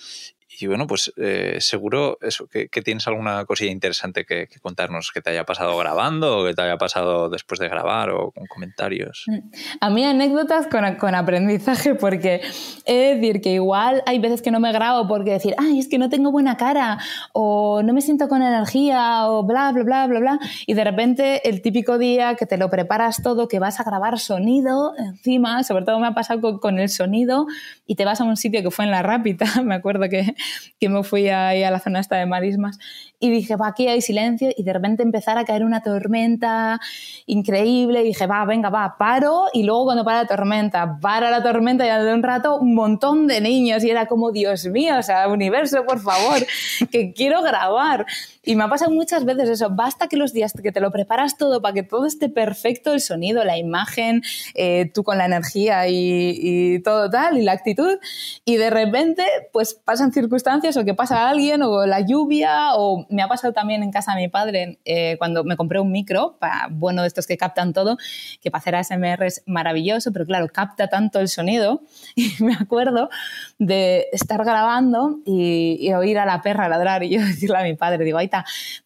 y 0.60 0.68
bueno, 0.68 0.88
pues 0.88 1.14
eh, 1.18 1.58
seguro 1.60 2.18
eso, 2.22 2.48
que, 2.48 2.68
tienes 2.82 3.08
alguna 3.08 3.46
cosilla 3.46 3.72
interesante 3.72 4.26
que, 4.26 4.48
contarnos 4.62 5.12
que 5.14 5.22
te 5.22 5.30
haya 5.30 5.46
pasado 5.46 5.78
grabando 5.78 6.40
o 6.40 6.46
que 6.46 6.54
te 6.54 6.62
haya 6.62 6.78
pasado 6.78 7.30
después 7.30 7.60
de 7.60 7.70
grabar 7.70 8.10
o 8.10 8.32
con 8.32 8.46
comentarios. 8.48 9.26
Mm. 9.28 9.40
A 9.80 9.90
mí 9.90 10.04
anécdotas 10.04 10.68
con, 10.68 10.96
con 10.96 11.16
aprendizaje 11.16 11.96
porque 11.96 12.42
he 12.86 12.94
de 12.94 13.16
decir 13.16 13.42
que 13.42 13.54
igual 13.54 14.04
hay 14.06 14.20
veces 14.20 14.42
que 14.42 14.52
no 14.52 14.60
me 14.60 14.72
grabo 14.72 15.08
porque 15.08 15.32
decir, 15.32 15.56
ay, 15.58 15.80
es 15.80 15.88
que 15.88 15.98
no 15.98 16.10
tengo 16.10 16.32
buena 16.32 16.58
cara 16.58 17.00
o 17.34 17.82
no 17.84 17.94
me 17.94 18.02
siento 18.02 18.28
con 18.28 18.42
energía 18.42 19.28
o 19.28 19.44
bla, 19.44 19.72
bla, 19.72 19.84
bla, 19.84 20.08
bla, 20.08 20.20
bla. 20.20 20.40
Y 20.66 20.74
de 20.74 20.84
repente 20.84 21.48
el 21.48 21.62
típico 21.62 21.98
día 21.98 22.36
que 22.36 22.46
te 22.46 22.58
lo 22.58 22.70
preparas 22.70 23.22
todo, 23.22 23.48
que 23.48 23.60
vas 23.60 23.80
a 23.80 23.84
grabar 23.84 24.20
sonido 24.20 24.94
encima, 24.98 25.64
sobre 25.64 25.86
todo 25.86 26.00
me 26.00 26.08
ha 26.08 26.14
pasado 26.14 26.42
con, 26.42 26.60
con 26.60 26.80
el 26.80 26.90
sonido 26.90 27.48
y 27.86 27.96
te 27.96 28.06
vas 28.06 28.22
a 28.22 28.24
un 28.24 28.38
sitio 28.38 28.62
que 28.62 28.72
fue 28.72 28.86
en 28.86 28.92
La 28.92 29.02
Rápita, 29.02 29.46
me 29.64 29.76
acuerdo 29.76 30.10
que 30.10 30.36
que 30.80 30.90
me 30.90 31.04
fui 31.04 31.30
a 31.30 31.54
la 31.72 31.80
zona 31.80 32.00
esta 32.00 32.18
de 32.18 32.26
marismas 32.26 32.80
y 33.20 33.30
dije, 33.30 33.56
va, 33.58 33.68
aquí 33.68 33.88
hay 33.88 34.02
silencio 34.02 34.50
y 34.56 34.64
de 34.64 34.72
repente 34.72 35.04
empezar 35.04 35.38
a 35.38 35.44
caer 35.44 35.66
una 35.66 35.82
tormenta 35.82 36.80
increíble 37.26 38.02
y 38.02 38.06
dije, 38.06 38.28
va, 38.28 38.46
venga, 38.46 38.70
va, 38.70 38.96
paro 38.98 39.48
y 39.52 39.64
luego 39.64 39.86
cuando 39.86 40.06
para 40.06 40.24
la 40.24 40.28
tormenta, 40.28 41.00
para 41.02 41.30
la 41.30 41.44
tormenta 41.44 41.86
y 41.86 42.06
de 42.06 42.14
un 42.14 42.24
rato 42.24 42.58
un 42.58 42.74
montón 42.74 43.28
de 43.28 43.42
niños 43.42 43.84
y 43.84 43.90
era 43.90 44.06
como, 44.06 44.32
Dios 44.32 44.66
mío, 44.68 44.98
o 44.98 45.04
sea, 45.04 45.28
universo, 45.28 45.86
por 45.86 46.00
favor, 46.00 46.46
que 46.92 47.14
quiero 47.14 47.42
grabar. 47.42 48.06
Y 48.44 48.56
me 48.56 48.64
ha 48.64 48.70
pasado 48.70 48.92
muchas 48.92 49.26
veces 49.26 49.50
eso, 49.50 49.70
basta 49.70 50.08
que 50.08 50.16
los 50.16 50.32
días 50.32 50.54
que 50.54 50.72
te 50.72 50.80
lo 50.80 50.92
preparas 50.92 51.38
todo 51.38 51.62
para 51.62 51.74
que 51.74 51.84
todo 51.84 52.06
esté 52.06 52.30
perfecto, 52.30 52.94
el 52.94 53.02
sonido, 53.02 53.44
la 53.44 53.58
imagen, 53.58 54.22
eh, 54.56 54.90
tú 54.94 55.04
con 55.04 55.18
la 55.18 55.26
energía 55.26 55.88
y, 55.88 56.40
y, 56.42 56.80
todo 56.80 57.10
tal, 57.10 57.38
y 57.38 57.42
la 57.42 57.52
actitud, 57.52 57.98
y 58.46 58.56
de 58.56 58.70
repente 58.70 59.24
pues 59.52 59.74
pasan 59.74 60.14
circunstancias 60.14 60.39
o 60.78 60.86
que 60.86 60.94
pasa 60.94 61.30
alguien 61.30 61.62
o 61.62 61.86
la 61.86 62.02
lluvia, 62.02 62.76
o 62.76 63.06
me 63.10 63.22
ha 63.22 63.28
pasado 63.28 63.54
también 63.54 63.84
en 63.84 63.92
casa 63.92 64.14
de 64.14 64.22
mi 64.22 64.28
padre 64.28 64.80
eh, 64.86 65.16
cuando 65.18 65.44
me 65.44 65.56
compré 65.58 65.80
un 65.80 65.92
micro, 65.92 66.38
bueno, 66.72 67.02
de 67.02 67.08
estos 67.08 67.28
que 67.28 67.38
captan 67.38 67.74
todo, 67.74 67.98
que 68.42 68.52
para 68.52 68.60
hacer 68.60 68.76
ASMR 68.76 69.24
es 69.26 69.44
maravilloso, 69.46 70.12
pero 70.12 70.26
claro, 70.26 70.48
capta 70.48 70.88
tanto 70.88 71.20
el 71.20 71.28
sonido, 71.28 71.82
y 72.16 72.32
me 72.44 72.54
acuerdo 72.54 73.10
de 73.58 74.08
estar 74.12 74.44
grabando 74.44 75.20
y, 75.26 75.78
y 75.80 75.94
oír 75.94 76.20
a 76.20 76.26
la 76.26 76.42
perra 76.42 76.70
ladrar 76.70 77.04
y 77.04 77.10
yo 77.10 77.20
decirle 77.26 77.58
a 77.58 77.64
mi 77.64 77.76
padre, 77.76 78.06
digo, 78.06 78.18
ahí 78.18 78.30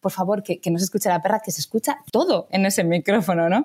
por 0.00 0.12
favor, 0.12 0.42
que, 0.42 0.58
que 0.58 0.70
no 0.70 0.78
se 0.78 0.84
escuche 0.84 1.08
la 1.08 1.20
perra, 1.20 1.40
que 1.40 1.50
se 1.50 1.60
escucha 1.60 1.98
todo 2.10 2.48
en 2.50 2.66
ese 2.66 2.84
micrófono, 2.84 3.48
¿no? 3.48 3.64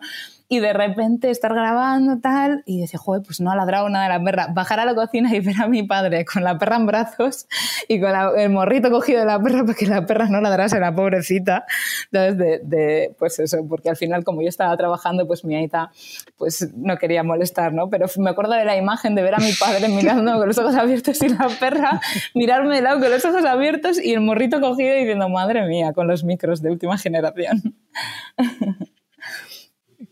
Y 0.51 0.59
de 0.59 0.73
repente 0.73 1.29
estar 1.29 1.53
grabando 1.53 2.19
tal 2.19 2.63
y 2.65 2.81
decir, 2.81 2.99
joder, 2.99 3.21
pues 3.21 3.39
no 3.39 3.51
ha 3.51 3.55
ladrado 3.55 3.87
nada 3.87 4.09
la 4.09 4.23
perra. 4.23 4.47
Bajar 4.51 4.79
a 4.79 4.85
la 4.85 4.95
cocina 4.95 5.33
y 5.33 5.39
ver 5.39 5.61
a 5.61 5.67
mi 5.67 5.83
padre 5.83 6.25
con 6.25 6.43
la 6.43 6.57
perra 6.57 6.77
en 6.77 6.87
brazos 6.87 7.47
y 7.87 8.01
con 8.01 8.11
el 8.35 8.49
morrito 8.49 8.89
cogido 8.89 9.19
de 9.19 9.27
la 9.27 9.39
perra 9.39 9.63
para 9.63 9.75
que 9.75 9.85
la 9.85 10.07
perra 10.07 10.27
no 10.27 10.41
ladrase, 10.41 10.79
la 10.79 10.93
pobrecita. 10.93 11.65
Entonces, 12.11 12.37
de, 12.39 12.59
de, 12.63 13.15
pues 13.19 13.37
eso, 13.37 13.59
porque 13.69 13.89
al 13.89 13.95
final 13.95 14.23
como 14.23 14.41
yo 14.41 14.49
estaba 14.49 14.75
trabajando, 14.75 15.27
pues 15.27 15.45
mi 15.45 15.55
aita 15.55 15.91
pues 16.35 16.67
no 16.75 16.97
quería 16.97 17.21
molestar, 17.21 17.71
¿no? 17.71 17.91
Pero 17.91 18.07
me 18.17 18.31
acuerdo 18.31 18.53
de 18.53 18.65
la 18.65 18.75
imagen 18.75 19.13
de 19.13 19.21
ver 19.21 19.35
a 19.35 19.39
mi 19.39 19.53
padre 19.53 19.87
mirando 19.87 20.35
con 20.39 20.47
los 20.47 20.57
ojos 20.57 20.75
abiertos 20.75 21.21
y 21.21 21.29
la 21.29 21.47
perra 21.59 22.01
mirarme 22.33 22.77
de 22.77 22.81
lado 22.81 22.99
con 22.99 23.11
los 23.11 23.23
ojos 23.23 23.45
abiertos 23.45 24.03
y 24.03 24.13
el 24.13 24.21
morrito 24.21 24.59
cogido 24.59 24.95
y 24.95 25.01
diciendo, 25.01 25.29
madre 25.29 25.67
mía, 25.67 25.93
con 25.93 26.07
los 26.07 26.23
micros 26.23 26.63
de 26.63 26.71
última 26.71 26.97
generación. 26.97 27.75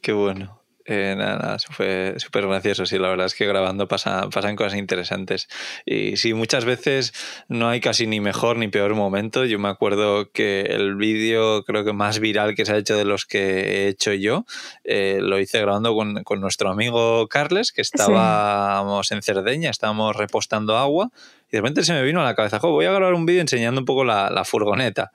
Qué 0.07 0.13
bueno. 0.13 0.61
Eh, 0.85 1.15
nada, 1.17 1.37
nada, 1.37 1.57
fue 1.69 2.13
súper 2.15 2.47
gracioso. 2.47 2.85
Sí, 2.85 2.97
la 2.97 3.09
verdad 3.09 3.25
es 3.25 3.35
que 3.35 3.45
grabando 3.45 3.89
pasa, 3.89 4.29
pasan 4.29 4.55
cosas 4.55 4.79
interesantes. 4.79 5.49
Y 5.85 6.15
sí, 6.15 6.33
muchas 6.33 6.63
veces 6.63 7.11
no 7.49 7.67
hay 7.67 7.81
casi 7.81 8.07
ni 8.07 8.21
mejor 8.21 8.55
ni 8.55 8.69
peor 8.69 8.95
momento. 8.95 9.43
Yo 9.43 9.59
me 9.59 9.67
acuerdo 9.67 10.31
que 10.31 10.61
el 10.61 10.95
vídeo, 10.95 11.65
creo 11.65 11.83
que 11.83 11.91
más 11.91 12.19
viral 12.19 12.55
que 12.55 12.65
se 12.65 12.71
ha 12.71 12.77
hecho 12.77 12.95
de 12.95 13.03
los 13.03 13.25
que 13.25 13.39
he 13.39 13.87
hecho 13.89 14.13
yo, 14.13 14.45
eh, 14.85 15.19
lo 15.21 15.39
hice 15.39 15.59
grabando 15.59 15.93
con, 15.93 16.23
con, 16.23 16.39
nuestro 16.39 16.69
amigo 16.69 17.27
Carles, 17.27 17.73
que 17.73 17.81
estábamos 17.81 19.07
sí. 19.07 19.13
en 19.13 19.23
Cerdeña, 19.23 19.71
estábamos 19.71 20.15
repostando 20.15 20.77
agua. 20.77 21.09
Y 21.49 21.51
de 21.51 21.61
repente 21.61 21.83
se 21.83 21.91
me 21.91 22.03
vino 22.03 22.21
a 22.21 22.23
la 22.23 22.35
cabeza, 22.35 22.59
voy 22.59 22.85
a 22.85 22.91
grabar 22.91 23.13
un 23.13 23.25
vídeo 23.25 23.41
enseñando 23.41 23.81
un 23.81 23.85
poco 23.85 24.05
la, 24.05 24.29
la 24.29 24.45
furgoneta. 24.45 25.11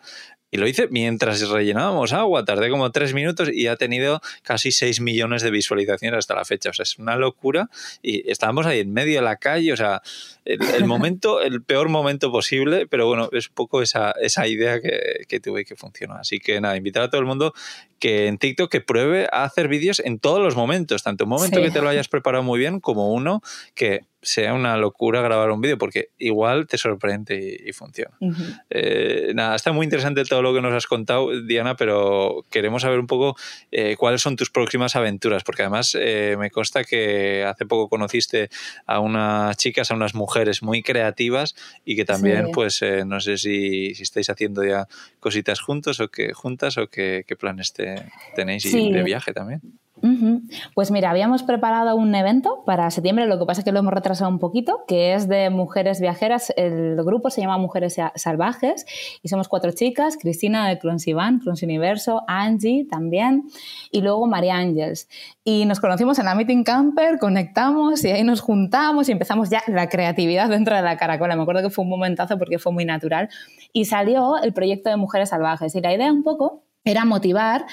Y 0.52 0.58
lo 0.58 0.68
hice 0.68 0.86
mientras 0.88 1.48
rellenábamos 1.48 2.12
agua. 2.12 2.44
Tardé 2.44 2.68
como 2.68 2.92
tres 2.92 3.14
minutos 3.14 3.48
y 3.50 3.68
ha 3.68 3.76
tenido 3.76 4.20
casi 4.42 4.70
6 4.70 5.00
millones 5.00 5.40
de 5.40 5.50
visualizaciones 5.50 6.18
hasta 6.18 6.34
la 6.34 6.44
fecha. 6.44 6.68
O 6.68 6.72
sea, 6.74 6.82
es 6.82 6.98
una 6.98 7.16
locura. 7.16 7.70
Y 8.02 8.30
estábamos 8.30 8.66
ahí 8.66 8.80
en 8.80 8.92
medio 8.92 9.14
de 9.14 9.22
la 9.22 9.36
calle. 9.36 9.72
O 9.72 9.76
sea, 9.78 10.02
el, 10.44 10.60
el 10.62 10.84
momento, 10.84 11.40
el 11.42 11.62
peor 11.62 11.88
momento 11.88 12.30
posible. 12.30 12.86
Pero 12.86 13.06
bueno, 13.06 13.30
es 13.32 13.48
un 13.48 13.54
poco 13.54 13.80
esa, 13.80 14.10
esa 14.20 14.46
idea 14.46 14.78
que, 14.82 15.24
que 15.26 15.40
tuve 15.40 15.64
que 15.64 15.74
funcionó. 15.74 16.16
Así 16.16 16.38
que 16.38 16.60
nada, 16.60 16.76
invitar 16.76 17.04
a 17.04 17.08
todo 17.08 17.22
el 17.22 17.26
mundo 17.26 17.54
que 18.02 18.26
en 18.26 18.36
TikTok 18.36 18.68
que 18.68 18.80
pruebe 18.80 19.28
a 19.30 19.44
hacer 19.44 19.68
vídeos 19.68 20.00
en 20.00 20.18
todos 20.18 20.40
los 20.40 20.56
momentos. 20.56 21.04
Tanto 21.04 21.22
un 21.22 21.30
momento 21.30 21.58
sí. 21.58 21.62
que 21.62 21.70
te 21.70 21.80
lo 21.80 21.88
hayas 21.88 22.08
preparado 22.08 22.42
muy 22.42 22.58
bien 22.58 22.80
como 22.80 23.12
uno 23.12 23.42
que 23.76 24.00
sea 24.22 24.54
una 24.54 24.76
locura 24.76 25.20
grabar 25.20 25.50
un 25.50 25.60
vídeo 25.60 25.78
porque 25.78 26.10
igual 26.18 26.66
te 26.68 26.78
sorprende 26.78 27.58
y, 27.64 27.68
y 27.68 27.72
funciona. 27.72 28.16
Uh 28.20 28.30
-huh. 28.30 28.62
eh, 28.70 29.32
nada, 29.34 29.56
está 29.56 29.72
muy 29.72 29.84
interesante 29.84 30.24
todo 30.24 30.42
lo 30.42 30.54
que 30.54 30.60
nos 30.60 30.72
has 30.72 30.86
contado, 30.86 31.28
Diana, 31.42 31.76
pero 31.76 32.44
queremos 32.50 32.82
saber 32.82 33.00
un 33.00 33.06
poco 33.08 33.36
eh, 33.72 33.96
cuáles 33.96 34.22
son 34.22 34.36
tus 34.36 34.50
próximas 34.50 34.94
aventuras, 34.94 35.42
porque 35.42 35.62
además 35.62 35.96
eh, 35.98 36.36
me 36.38 36.50
consta 36.50 36.84
que 36.84 37.44
hace 37.44 37.66
poco 37.66 37.88
conociste 37.88 38.48
a 38.86 39.00
unas 39.00 39.56
chicas, 39.56 39.90
a 39.90 39.94
unas 39.94 40.14
mujeres 40.14 40.62
muy 40.62 40.82
creativas 40.82 41.54
y 41.84 41.96
que 41.96 42.04
también, 42.04 42.46
sí. 42.46 42.52
pues, 42.52 42.80
eh, 42.82 43.04
no 43.04 43.20
sé 43.20 43.38
si, 43.38 43.94
si, 43.94 44.02
estáis 44.04 44.30
haciendo 44.30 44.64
ya 44.64 44.86
cositas 45.18 45.60
juntos 45.60 45.98
o 45.98 46.08
que 46.08 46.32
juntas 46.32 46.78
o 46.78 46.86
qué 46.86 47.24
planes 47.38 47.72
te, 47.72 47.91
tenéis 48.34 48.62
sí. 48.62 48.92
de 48.92 49.02
viaje 49.02 49.32
también. 49.32 49.60
Uh 50.02 50.08
-huh. 50.08 50.42
Pues 50.74 50.90
mira, 50.90 51.10
habíamos 51.10 51.44
preparado 51.44 51.94
un 51.94 52.12
evento 52.16 52.64
para 52.66 52.90
septiembre, 52.90 53.26
lo 53.26 53.38
que 53.38 53.46
pasa 53.46 53.60
es 53.60 53.64
que 53.64 53.70
lo 53.70 53.78
hemos 53.78 53.94
retrasado 53.94 54.28
un 54.28 54.40
poquito, 54.40 54.82
que 54.88 55.14
es 55.14 55.28
de 55.28 55.48
mujeres 55.48 56.00
viajeras. 56.00 56.52
El 56.56 56.96
grupo 57.04 57.30
se 57.30 57.40
llama 57.40 57.56
Mujeres 57.56 57.96
Salvajes 58.16 58.84
y 59.22 59.28
somos 59.28 59.46
cuatro 59.46 59.70
chicas, 59.70 60.16
Cristina 60.20 60.68
de 60.68 60.80
Clons 60.80 61.06
Iván, 61.06 61.38
Clons 61.38 61.62
Universo, 61.62 62.24
Angie 62.26 62.84
también 62.90 63.44
y 63.92 64.00
luego 64.00 64.26
María 64.26 64.56
Ángels. 64.56 65.08
Y 65.44 65.66
nos 65.66 65.78
conocimos 65.78 66.18
en 66.18 66.24
la 66.24 66.34
Meeting 66.34 66.64
Camper, 66.64 67.20
conectamos 67.20 68.04
y 68.04 68.10
ahí 68.10 68.24
nos 68.24 68.40
juntamos 68.40 69.08
y 69.08 69.12
empezamos 69.12 69.50
ya 69.50 69.62
la 69.68 69.88
creatividad 69.88 70.48
dentro 70.48 70.74
de 70.74 70.82
la 70.82 70.96
caracola. 70.96 71.36
Me 71.36 71.42
acuerdo 71.42 71.62
que 71.62 71.70
fue 71.70 71.84
un 71.84 71.90
momentazo 71.90 72.38
porque 72.38 72.58
fue 72.58 72.72
muy 72.72 72.84
natural 72.84 73.28
y 73.72 73.84
salió 73.84 74.36
el 74.42 74.52
proyecto 74.52 74.90
de 74.90 74.96
Mujeres 74.96 75.28
Salvajes 75.28 75.76
y 75.76 75.80
la 75.80 75.94
idea 75.94 76.12
un 76.12 76.24
poco 76.24 76.64
era 76.84 77.04
motivar 77.04 77.66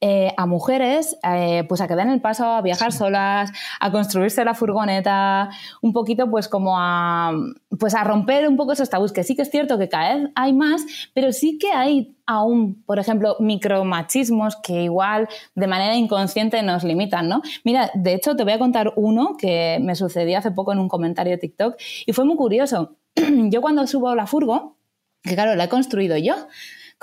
eh, 0.00 0.32
a 0.36 0.46
mujeres 0.46 1.18
eh, 1.24 1.64
pues 1.68 1.80
a 1.80 1.88
que 1.88 1.96
den 1.96 2.10
el 2.10 2.20
paso 2.20 2.46
a 2.46 2.62
viajar 2.62 2.92
solas, 2.92 3.50
a 3.80 3.90
construirse 3.90 4.44
la 4.44 4.54
furgoneta, 4.54 5.50
un 5.80 5.92
poquito 5.92 6.30
pues 6.30 6.48
como 6.48 6.78
a, 6.78 7.32
pues 7.78 7.94
a 7.94 8.04
romper 8.04 8.48
un 8.48 8.56
poco 8.56 8.72
esos 8.72 8.90
tabús, 8.90 9.12
que 9.12 9.24
sí 9.24 9.34
que 9.34 9.42
es 9.42 9.50
cierto 9.50 9.78
que 9.78 9.88
cada 9.88 10.14
vez 10.14 10.30
hay 10.34 10.52
más, 10.52 10.84
pero 11.14 11.32
sí 11.32 11.58
que 11.58 11.72
hay 11.72 12.16
aún, 12.26 12.82
por 12.84 12.98
ejemplo, 12.98 13.36
micromachismos 13.40 14.56
que 14.62 14.84
igual 14.84 15.28
de 15.54 15.66
manera 15.66 15.96
inconsciente 15.96 16.62
nos 16.62 16.84
limitan, 16.84 17.28
¿no? 17.28 17.42
Mira, 17.64 17.90
de 17.94 18.14
hecho 18.14 18.36
te 18.36 18.44
voy 18.44 18.52
a 18.52 18.58
contar 18.58 18.92
uno 18.96 19.36
que 19.36 19.78
me 19.82 19.96
sucedió 19.96 20.38
hace 20.38 20.52
poco 20.52 20.72
en 20.72 20.78
un 20.78 20.88
comentario 20.88 21.32
de 21.32 21.38
TikTok 21.38 21.76
y 22.06 22.12
fue 22.12 22.24
muy 22.24 22.36
curioso. 22.36 22.96
Yo 23.16 23.60
cuando 23.60 23.86
subo 23.86 24.14
la 24.14 24.26
furgo, 24.26 24.76
que 25.22 25.34
claro, 25.34 25.54
la 25.54 25.64
he 25.64 25.68
construido 25.68 26.16
yo, 26.16 26.34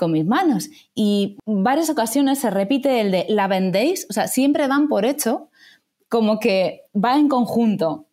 con 0.00 0.12
mis 0.12 0.24
manos. 0.24 0.70
Y 0.94 1.36
varias 1.44 1.90
ocasiones 1.90 2.38
se 2.38 2.48
repite 2.48 3.02
el 3.02 3.10
de 3.10 3.26
la 3.28 3.48
vendéis, 3.48 4.06
o 4.08 4.14
sea, 4.14 4.28
siempre 4.28 4.66
dan 4.66 4.88
por 4.88 5.04
hecho 5.04 5.50
como 6.08 6.40
que 6.40 6.86
va 6.92 7.16
en 7.16 7.28
conjunto, 7.28 8.06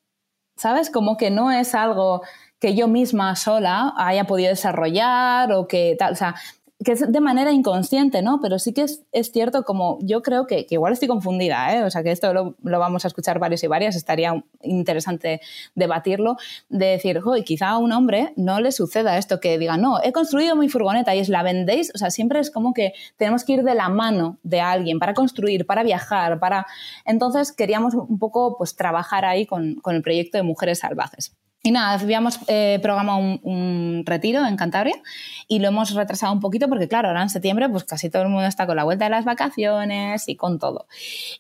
¿sabes? 0.58 0.89
Como 0.89 1.15
que 1.15 1.32
no 1.32 1.50
es 1.50 1.73
algo 1.73 2.21
que 2.60 2.76
yo 2.76 2.89
misma 2.89 3.38
sola 3.38 3.93
haya 3.97 4.26
podido 4.26 4.50
desarrollar 4.50 5.54
o 5.54 5.65
que 5.67 5.95
tal, 5.97 6.12
o 6.12 6.15
sea, 6.15 6.36
que 6.84 6.92
es 6.92 7.12
de 7.12 7.22
manera 7.22 7.52
inconsciente, 7.52 8.22
¿no? 8.22 8.40
Pero 8.40 8.60
sí 8.60 8.72
que 8.72 8.84
es, 8.84 9.32
cierto 9.32 9.63
como, 9.63 9.98
yo 10.02 10.22
creo 10.22 10.46
que, 10.46 10.68
que, 10.68 10.76
igual 10.76 10.94
estoy 10.94 11.08
confundida, 11.08 11.76
¿eh? 11.76 11.84
O 11.84 11.90
sea, 11.90 12.04
que 12.04 12.12
esto 12.12 12.34
lo, 12.34 12.56
vamos 12.62 13.04
a 13.04 13.08
escuchar 13.08 13.40
varios 13.40 13.63
y 13.63 13.68
varias, 13.68 13.96
estaría 13.96 14.44
interesante 14.62 15.42
debatirlo, 15.74 16.38
de 16.70 16.86
decir, 16.86 17.20
joder, 17.20 17.44
quizá 17.44 17.70
a 17.70 17.78
un 17.80 17.92
hombre 17.92 18.34
no 18.36 18.60
le 18.60 18.72
suceda 18.72 19.18
esto, 19.18 19.40
que 19.40 19.58
diga, 19.58 19.78
no, 19.78 20.00
he 20.04 20.12
construido 20.12 20.56
mi 20.56 20.70
furgoneta 20.70 21.16
y 21.16 21.20
es 21.20 21.30
la 21.30 21.42
vendéis, 21.42 21.92
o 21.96 21.98
sea, 21.98 22.12
siempre 22.12 22.40
es 22.40 22.52
como 22.52 22.74
que 22.74 22.94
tenemos 23.18 23.44
que 23.44 23.54
ir 23.54 23.63
de 23.63 23.74
la 23.74 23.90
mano 23.90 24.38
de 24.44 24.62
alguien 24.62 25.00
para 25.00 25.13
construir, 25.16 25.66
para 25.66 25.84
viajar, 25.84 26.40
para... 26.40 26.68
Entonces 27.06 27.52
queríamos 27.52 27.96
un 27.96 28.20
poco, 28.20 28.56
pues, 28.58 28.76
trabajar 28.76 29.26
ahí 29.26 29.48
con, 29.48 29.76
con 29.76 29.96
el 29.96 30.04
proyecto 30.04 30.38
de 30.38 30.44
Mujeres 30.44 30.80
Salvajes. 30.80 31.36
Y 31.63 31.72
nada, 31.72 32.00
habíamos 32.00 32.39
eh, 32.48 32.80
programado 32.82 33.17
un, 33.17 33.39
un, 33.43 34.04
retiro 34.06 34.46
en 34.46 34.56
Cantabria 34.56 34.96
y 35.48 35.60
lo 35.60 35.67
hemos 35.67 35.93
retrasado 35.93 36.32
un 36.32 36.39
poquito 36.39 36.70
porque, 36.70 36.88
claro, 36.88 37.10
ahora 37.10 37.24
en 37.24 37.30
septiembre 37.30 37.67
pues 37.67 37.84
casi 37.84 38.10
todo 38.10 38.22
el 38.22 38.30
mundo 38.30 38.46
está 38.48 38.67
con 38.67 38.76
la 38.76 38.84
vuelta 38.84 39.06
de 39.06 39.12
las 39.12 39.26
vacaciones 39.26 40.30
y 40.30 40.36
con 40.36 40.60
todo. 40.60 40.88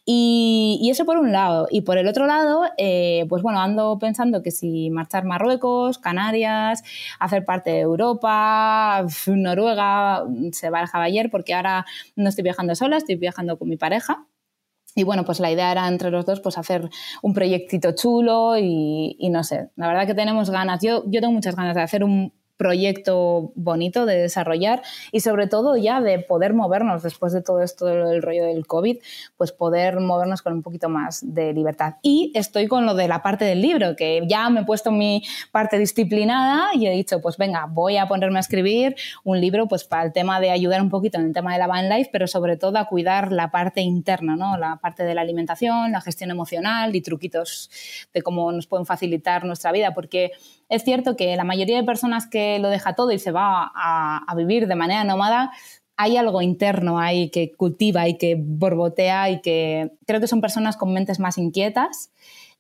Y, 0.05 0.79
y 0.81 0.89
eso 0.89 1.05
por 1.05 1.17
un 1.17 1.31
lado. 1.31 1.67
Y 1.69 1.81
por 1.81 1.97
el 1.97 2.07
otro 2.07 2.25
lado, 2.25 2.63
eh, 2.77 3.25
pues 3.29 3.43
bueno, 3.43 3.61
ando 3.61 3.99
pensando 3.99 4.41
que 4.41 4.51
si 4.51 4.89
marchar 4.89 5.23
Marruecos, 5.23 5.99
Canarias, 5.99 6.83
hacer 7.19 7.45
parte 7.45 7.69
de 7.69 7.79
Europa, 7.81 9.05
Noruega, 9.27 10.23
se 10.51 10.69
barajaba 10.69 11.05
ayer 11.05 11.29
porque 11.29 11.53
ahora 11.53 11.85
no 12.15 12.27
estoy 12.29 12.43
viajando 12.43 12.75
sola, 12.75 12.97
estoy 12.97 13.15
viajando 13.15 13.57
con 13.57 13.69
mi 13.69 13.77
pareja 13.77 14.25
y 14.97 15.03
bueno, 15.03 15.23
pues 15.25 15.39
la 15.39 15.51
idea 15.51 15.71
era 15.71 15.87
entre 15.87 16.09
los 16.09 16.25
dos 16.25 16.39
pues 16.39 16.57
hacer 16.57 16.89
un 17.21 17.33
proyectito 17.33 17.91
chulo 17.91 18.57
y, 18.57 19.15
y, 19.19 19.29
no 19.29 19.43
sé, 19.43 19.69
la 19.75 19.87
verdad 19.87 20.07
que 20.07 20.15
tenemos 20.15 20.49
ganas, 20.49 20.81
yo, 20.81 21.03
yo 21.05 21.21
tengo 21.21 21.33
muchas 21.33 21.55
ganas 21.55 21.75
de 21.75 21.83
hacer 21.83 22.03
un 22.03 22.33
proyecto 22.57 23.51
bonito 23.55 24.05
de 24.05 24.17
desarrollar 24.17 24.81
y 25.11 25.21
sobre 25.21 25.47
todo 25.47 25.77
ya 25.77 26.01
de 26.01 26.19
poder 26.19 26.53
movernos 26.53 27.03
después 27.03 27.31
de 27.31 27.41
todo 27.41 27.61
esto 27.61 27.85
del 27.85 28.21
rollo 28.21 28.45
del 28.45 28.65
COVID, 28.65 28.97
pues 29.37 29.51
poder 29.51 29.99
movernos 29.99 30.41
con 30.41 30.53
un 30.53 30.63
poquito 30.63 30.89
más 30.89 31.21
de 31.23 31.53
libertad. 31.53 31.95
Y 32.01 32.31
estoy 32.35 32.67
con 32.67 32.85
lo 32.85 32.95
de 32.95 33.07
la 33.07 33.21
parte 33.21 33.45
del 33.45 33.61
libro, 33.61 33.95
que 33.95 34.23
ya 34.27 34.49
me 34.49 34.61
he 34.61 34.65
puesto 34.65 34.91
mi 34.91 35.23
parte 35.51 35.77
disciplinada 35.77 36.69
y 36.73 36.87
he 36.87 36.91
dicho, 36.91 37.21
pues 37.21 37.37
venga, 37.37 37.67
voy 37.69 37.97
a 37.97 38.07
ponerme 38.07 38.37
a 38.37 38.41
escribir 38.41 38.95
un 39.23 39.39
libro 39.39 39.67
pues 39.67 39.83
para 39.83 40.03
el 40.03 40.11
tema 40.11 40.39
de 40.39 40.49
ayudar 40.49 40.81
un 40.81 40.89
poquito 40.89 41.19
en 41.19 41.27
el 41.27 41.33
tema 41.33 41.53
de 41.53 41.59
la 41.59 41.67
van 41.67 41.89
life, 41.89 42.09
pero 42.11 42.27
sobre 42.27 42.57
todo 42.57 42.79
a 42.79 42.85
cuidar 42.85 43.31
la 43.31 43.51
parte 43.51 43.81
interna, 43.81 44.35
¿no? 44.35 44.57
La 44.57 44.77
parte 44.77 45.03
de 45.03 45.13
la 45.13 45.21
alimentación, 45.21 45.91
la 45.91 46.01
gestión 46.01 46.31
emocional 46.31 46.95
y 46.95 47.01
truquitos 47.01 47.69
de 48.13 48.21
cómo 48.23 48.51
nos 48.51 48.65
pueden 48.65 48.85
facilitar 48.85 49.45
nuestra 49.45 49.71
vida, 49.71 49.93
porque 49.93 50.31
es 50.69 50.83
cierto 50.83 51.15
que 51.15 51.35
la 51.35 51.43
mayoría 51.43 51.77
de 51.77 51.83
personas 51.83 52.27
que 52.27 52.46
lo 52.59 52.69
deja 52.69 52.93
todo 52.93 53.11
y 53.11 53.19
se 53.19 53.31
va 53.31 53.71
a, 53.75 54.33
vivir 54.35 54.67
de 54.67 54.75
manera 54.75 55.03
nómada, 55.03 55.51
hay 55.95 56.17
algo 56.17 56.41
interno 56.41 56.99
ahí 56.99 57.29
que 57.29 57.51
cultiva 57.53 58.07
y 58.07 58.17
que 58.17 58.37
borbotea 58.39 59.29
y 59.29 59.41
que 59.41 59.91
creo 60.05 60.21
que 60.21 60.27
son 60.27 60.41
personas 60.41 60.77
con 60.77 60.93
mentes 60.93 61.19
más 61.19 61.37
inquietas. 61.37 62.11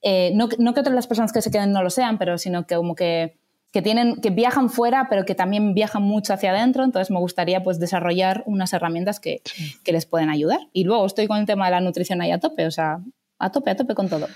Eh, 0.01 0.31
no, 0.33 0.49
no, 0.57 0.73
que 0.73 0.79
otras 0.79 0.95
las 0.95 1.07
personas 1.07 1.31
que 1.31 1.41
se 1.41 1.51
queden 1.51 1.71
no 1.71 1.83
lo 1.83 1.89
sean, 1.89 2.17
pero 2.17 2.37
sino 2.37 2.65
que 2.65 2.75
como 2.75 2.95
que, 2.95 3.37
que, 3.71 3.81
tienen, 3.81 4.21
que 4.21 4.29
viajan 4.29 4.69
fuera, 4.69 5.07
pero 5.09 5.25
que 5.25 5.35
también 5.35 5.73
viajan 5.73 6.03
mucho 6.03 6.33
hacia 6.33 6.51
adentro. 6.51 6.83
Entonces 6.83 7.11
me 7.11 7.19
gustaría 7.19 7.63
pues 7.63 7.79
desarrollar 7.79 8.43
unas 8.45 8.73
herramientas 8.73 9.19
que, 9.19 9.41
que 9.83 9.91
les 9.91 10.05
pueden 10.05 10.29
ayudar. 10.29 10.59
Y 10.73 10.83
luego 10.83 11.05
estoy 11.05 11.27
con 11.27 11.37
el 11.37 11.45
tema 11.45 11.65
de 11.65 11.71
la 11.71 11.81
nutrición 11.81 12.21
ahí 12.21 12.31
a 12.31 12.39
tope, 12.39 12.65
o 12.65 12.71
sea, 12.71 12.99
a 13.39 13.51
tope, 13.51 13.71
a 13.71 13.75
tope 13.75 13.93
con 13.93 14.09
todo. 14.09 14.27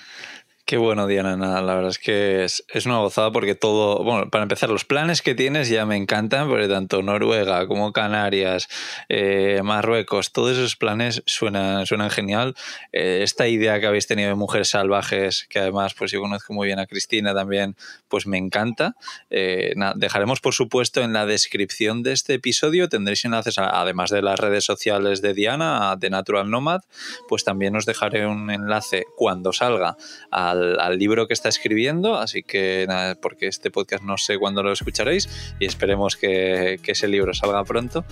Qué 0.71 0.77
bueno, 0.77 1.05
Diana. 1.05 1.35
La 1.35 1.75
verdad 1.75 1.89
es 1.89 1.99
que 1.99 2.45
es, 2.45 2.63
una 2.85 2.99
gozada 2.99 3.29
porque 3.33 3.55
todo, 3.55 4.05
bueno, 4.05 4.29
para 4.29 4.43
empezar, 4.43 4.69
los 4.69 4.85
planes 4.85 5.21
que 5.21 5.35
tienes 5.35 5.67
ya 5.67 5.85
me 5.85 5.97
encantan, 5.97 6.47
porque 6.47 6.69
tanto 6.69 7.01
Noruega 7.01 7.67
como 7.67 7.91
Canarias, 7.91 8.69
eh, 9.09 9.59
Marruecos, 9.65 10.31
todos 10.31 10.53
esos 10.53 10.77
planes 10.77 11.23
suenan, 11.25 11.85
suenan 11.85 12.09
genial. 12.09 12.55
Eh, 12.93 13.19
esta 13.21 13.49
idea 13.49 13.81
que 13.81 13.87
habéis 13.87 14.07
tenido 14.07 14.29
de 14.29 14.35
mujeres 14.35 14.69
salvajes, 14.69 15.45
que 15.49 15.59
además 15.59 15.93
pues 15.93 16.09
yo 16.09 16.21
conozco 16.21 16.53
muy 16.53 16.67
bien 16.67 16.79
a 16.79 16.85
Cristina 16.85 17.33
también, 17.33 17.75
pues 18.07 18.25
me 18.25 18.37
encanta. 18.37 18.95
Eh, 19.29 19.73
dejaremos, 19.97 20.39
por 20.39 20.53
supuesto, 20.53 21.01
en 21.01 21.11
la 21.11 21.25
descripción 21.25 22.01
de 22.01 22.13
este 22.13 22.35
episodio, 22.35 22.87
tendréis 22.87 23.25
enlaces, 23.25 23.57
además 23.57 24.09
de 24.09 24.21
las 24.21 24.39
redes 24.39 24.63
sociales 24.63 25.21
de 25.21 25.33
Diana, 25.33 25.97
de 25.97 26.09
Natural 26.09 26.49
Nomad, 26.49 26.79
pues 27.27 27.43
también 27.43 27.75
os 27.75 27.85
dejaré 27.85 28.25
un 28.25 28.49
enlace 28.49 29.03
cuando 29.17 29.51
salga 29.51 29.97
a 30.31 30.60
al, 30.79 30.97
libro 30.97 31.27
que 31.27 31.33
está 31.33 31.49
escribiendo, 31.49 32.15
así 32.15 32.43
que 32.43 32.85
nada, 32.87 33.15
porque 33.15 33.47
este 33.47 33.71
podcast 33.71 34.03
no 34.03 34.17
sé 34.17 34.37
cuándo 34.37 34.63
lo 34.63 34.71
escucharéis 34.71 35.29
y 35.59 35.65
esperemos 35.65 36.15
que, 36.15 36.79
ese 36.85 37.07
libro 37.07 37.33
salga 37.33 37.63
pronto. 37.63 38.03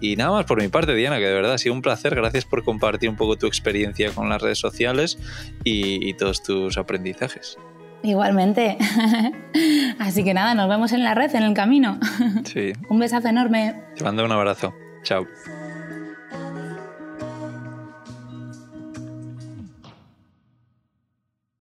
Y 0.00 0.16
nada 0.16 0.32
más 0.32 0.46
por 0.46 0.60
mi 0.60 0.68
parte, 0.68 0.94
Diana, 0.94 1.18
que 1.18 1.26
de 1.26 1.34
verdad 1.34 1.52
ha 1.52 1.58
sido 1.58 1.74
un 1.74 1.82
placer. 1.82 2.14
Gracias 2.14 2.44
por 2.44 2.64
compartir 2.64 3.10
un 3.10 3.16
poco 3.16 3.36
tu 3.36 3.46
experiencia 3.46 4.10
con 4.10 4.28
las 4.28 4.40
redes 4.40 4.58
sociales 4.58 5.18
y, 5.64 6.14
todos 6.14 6.42
tus 6.42 6.78
aprendizajes. 6.78 7.58
Igualmente. 8.02 8.78
Así 9.98 10.24
que 10.24 10.34
nada, 10.34 10.54
nos 10.54 10.68
vemos 10.68 10.92
en 10.92 11.04
la 11.04 11.14
red, 11.14 11.34
en 11.34 11.44
el 11.44 11.54
camino. 11.54 12.00
Sí. 12.44 12.72
un 12.88 12.98
besazo 12.98 13.28
enorme. 13.28 13.80
Te 13.96 14.02
mando 14.02 14.24
un 14.24 14.32
abrazo. 14.32 14.74
Chao. 15.04 15.26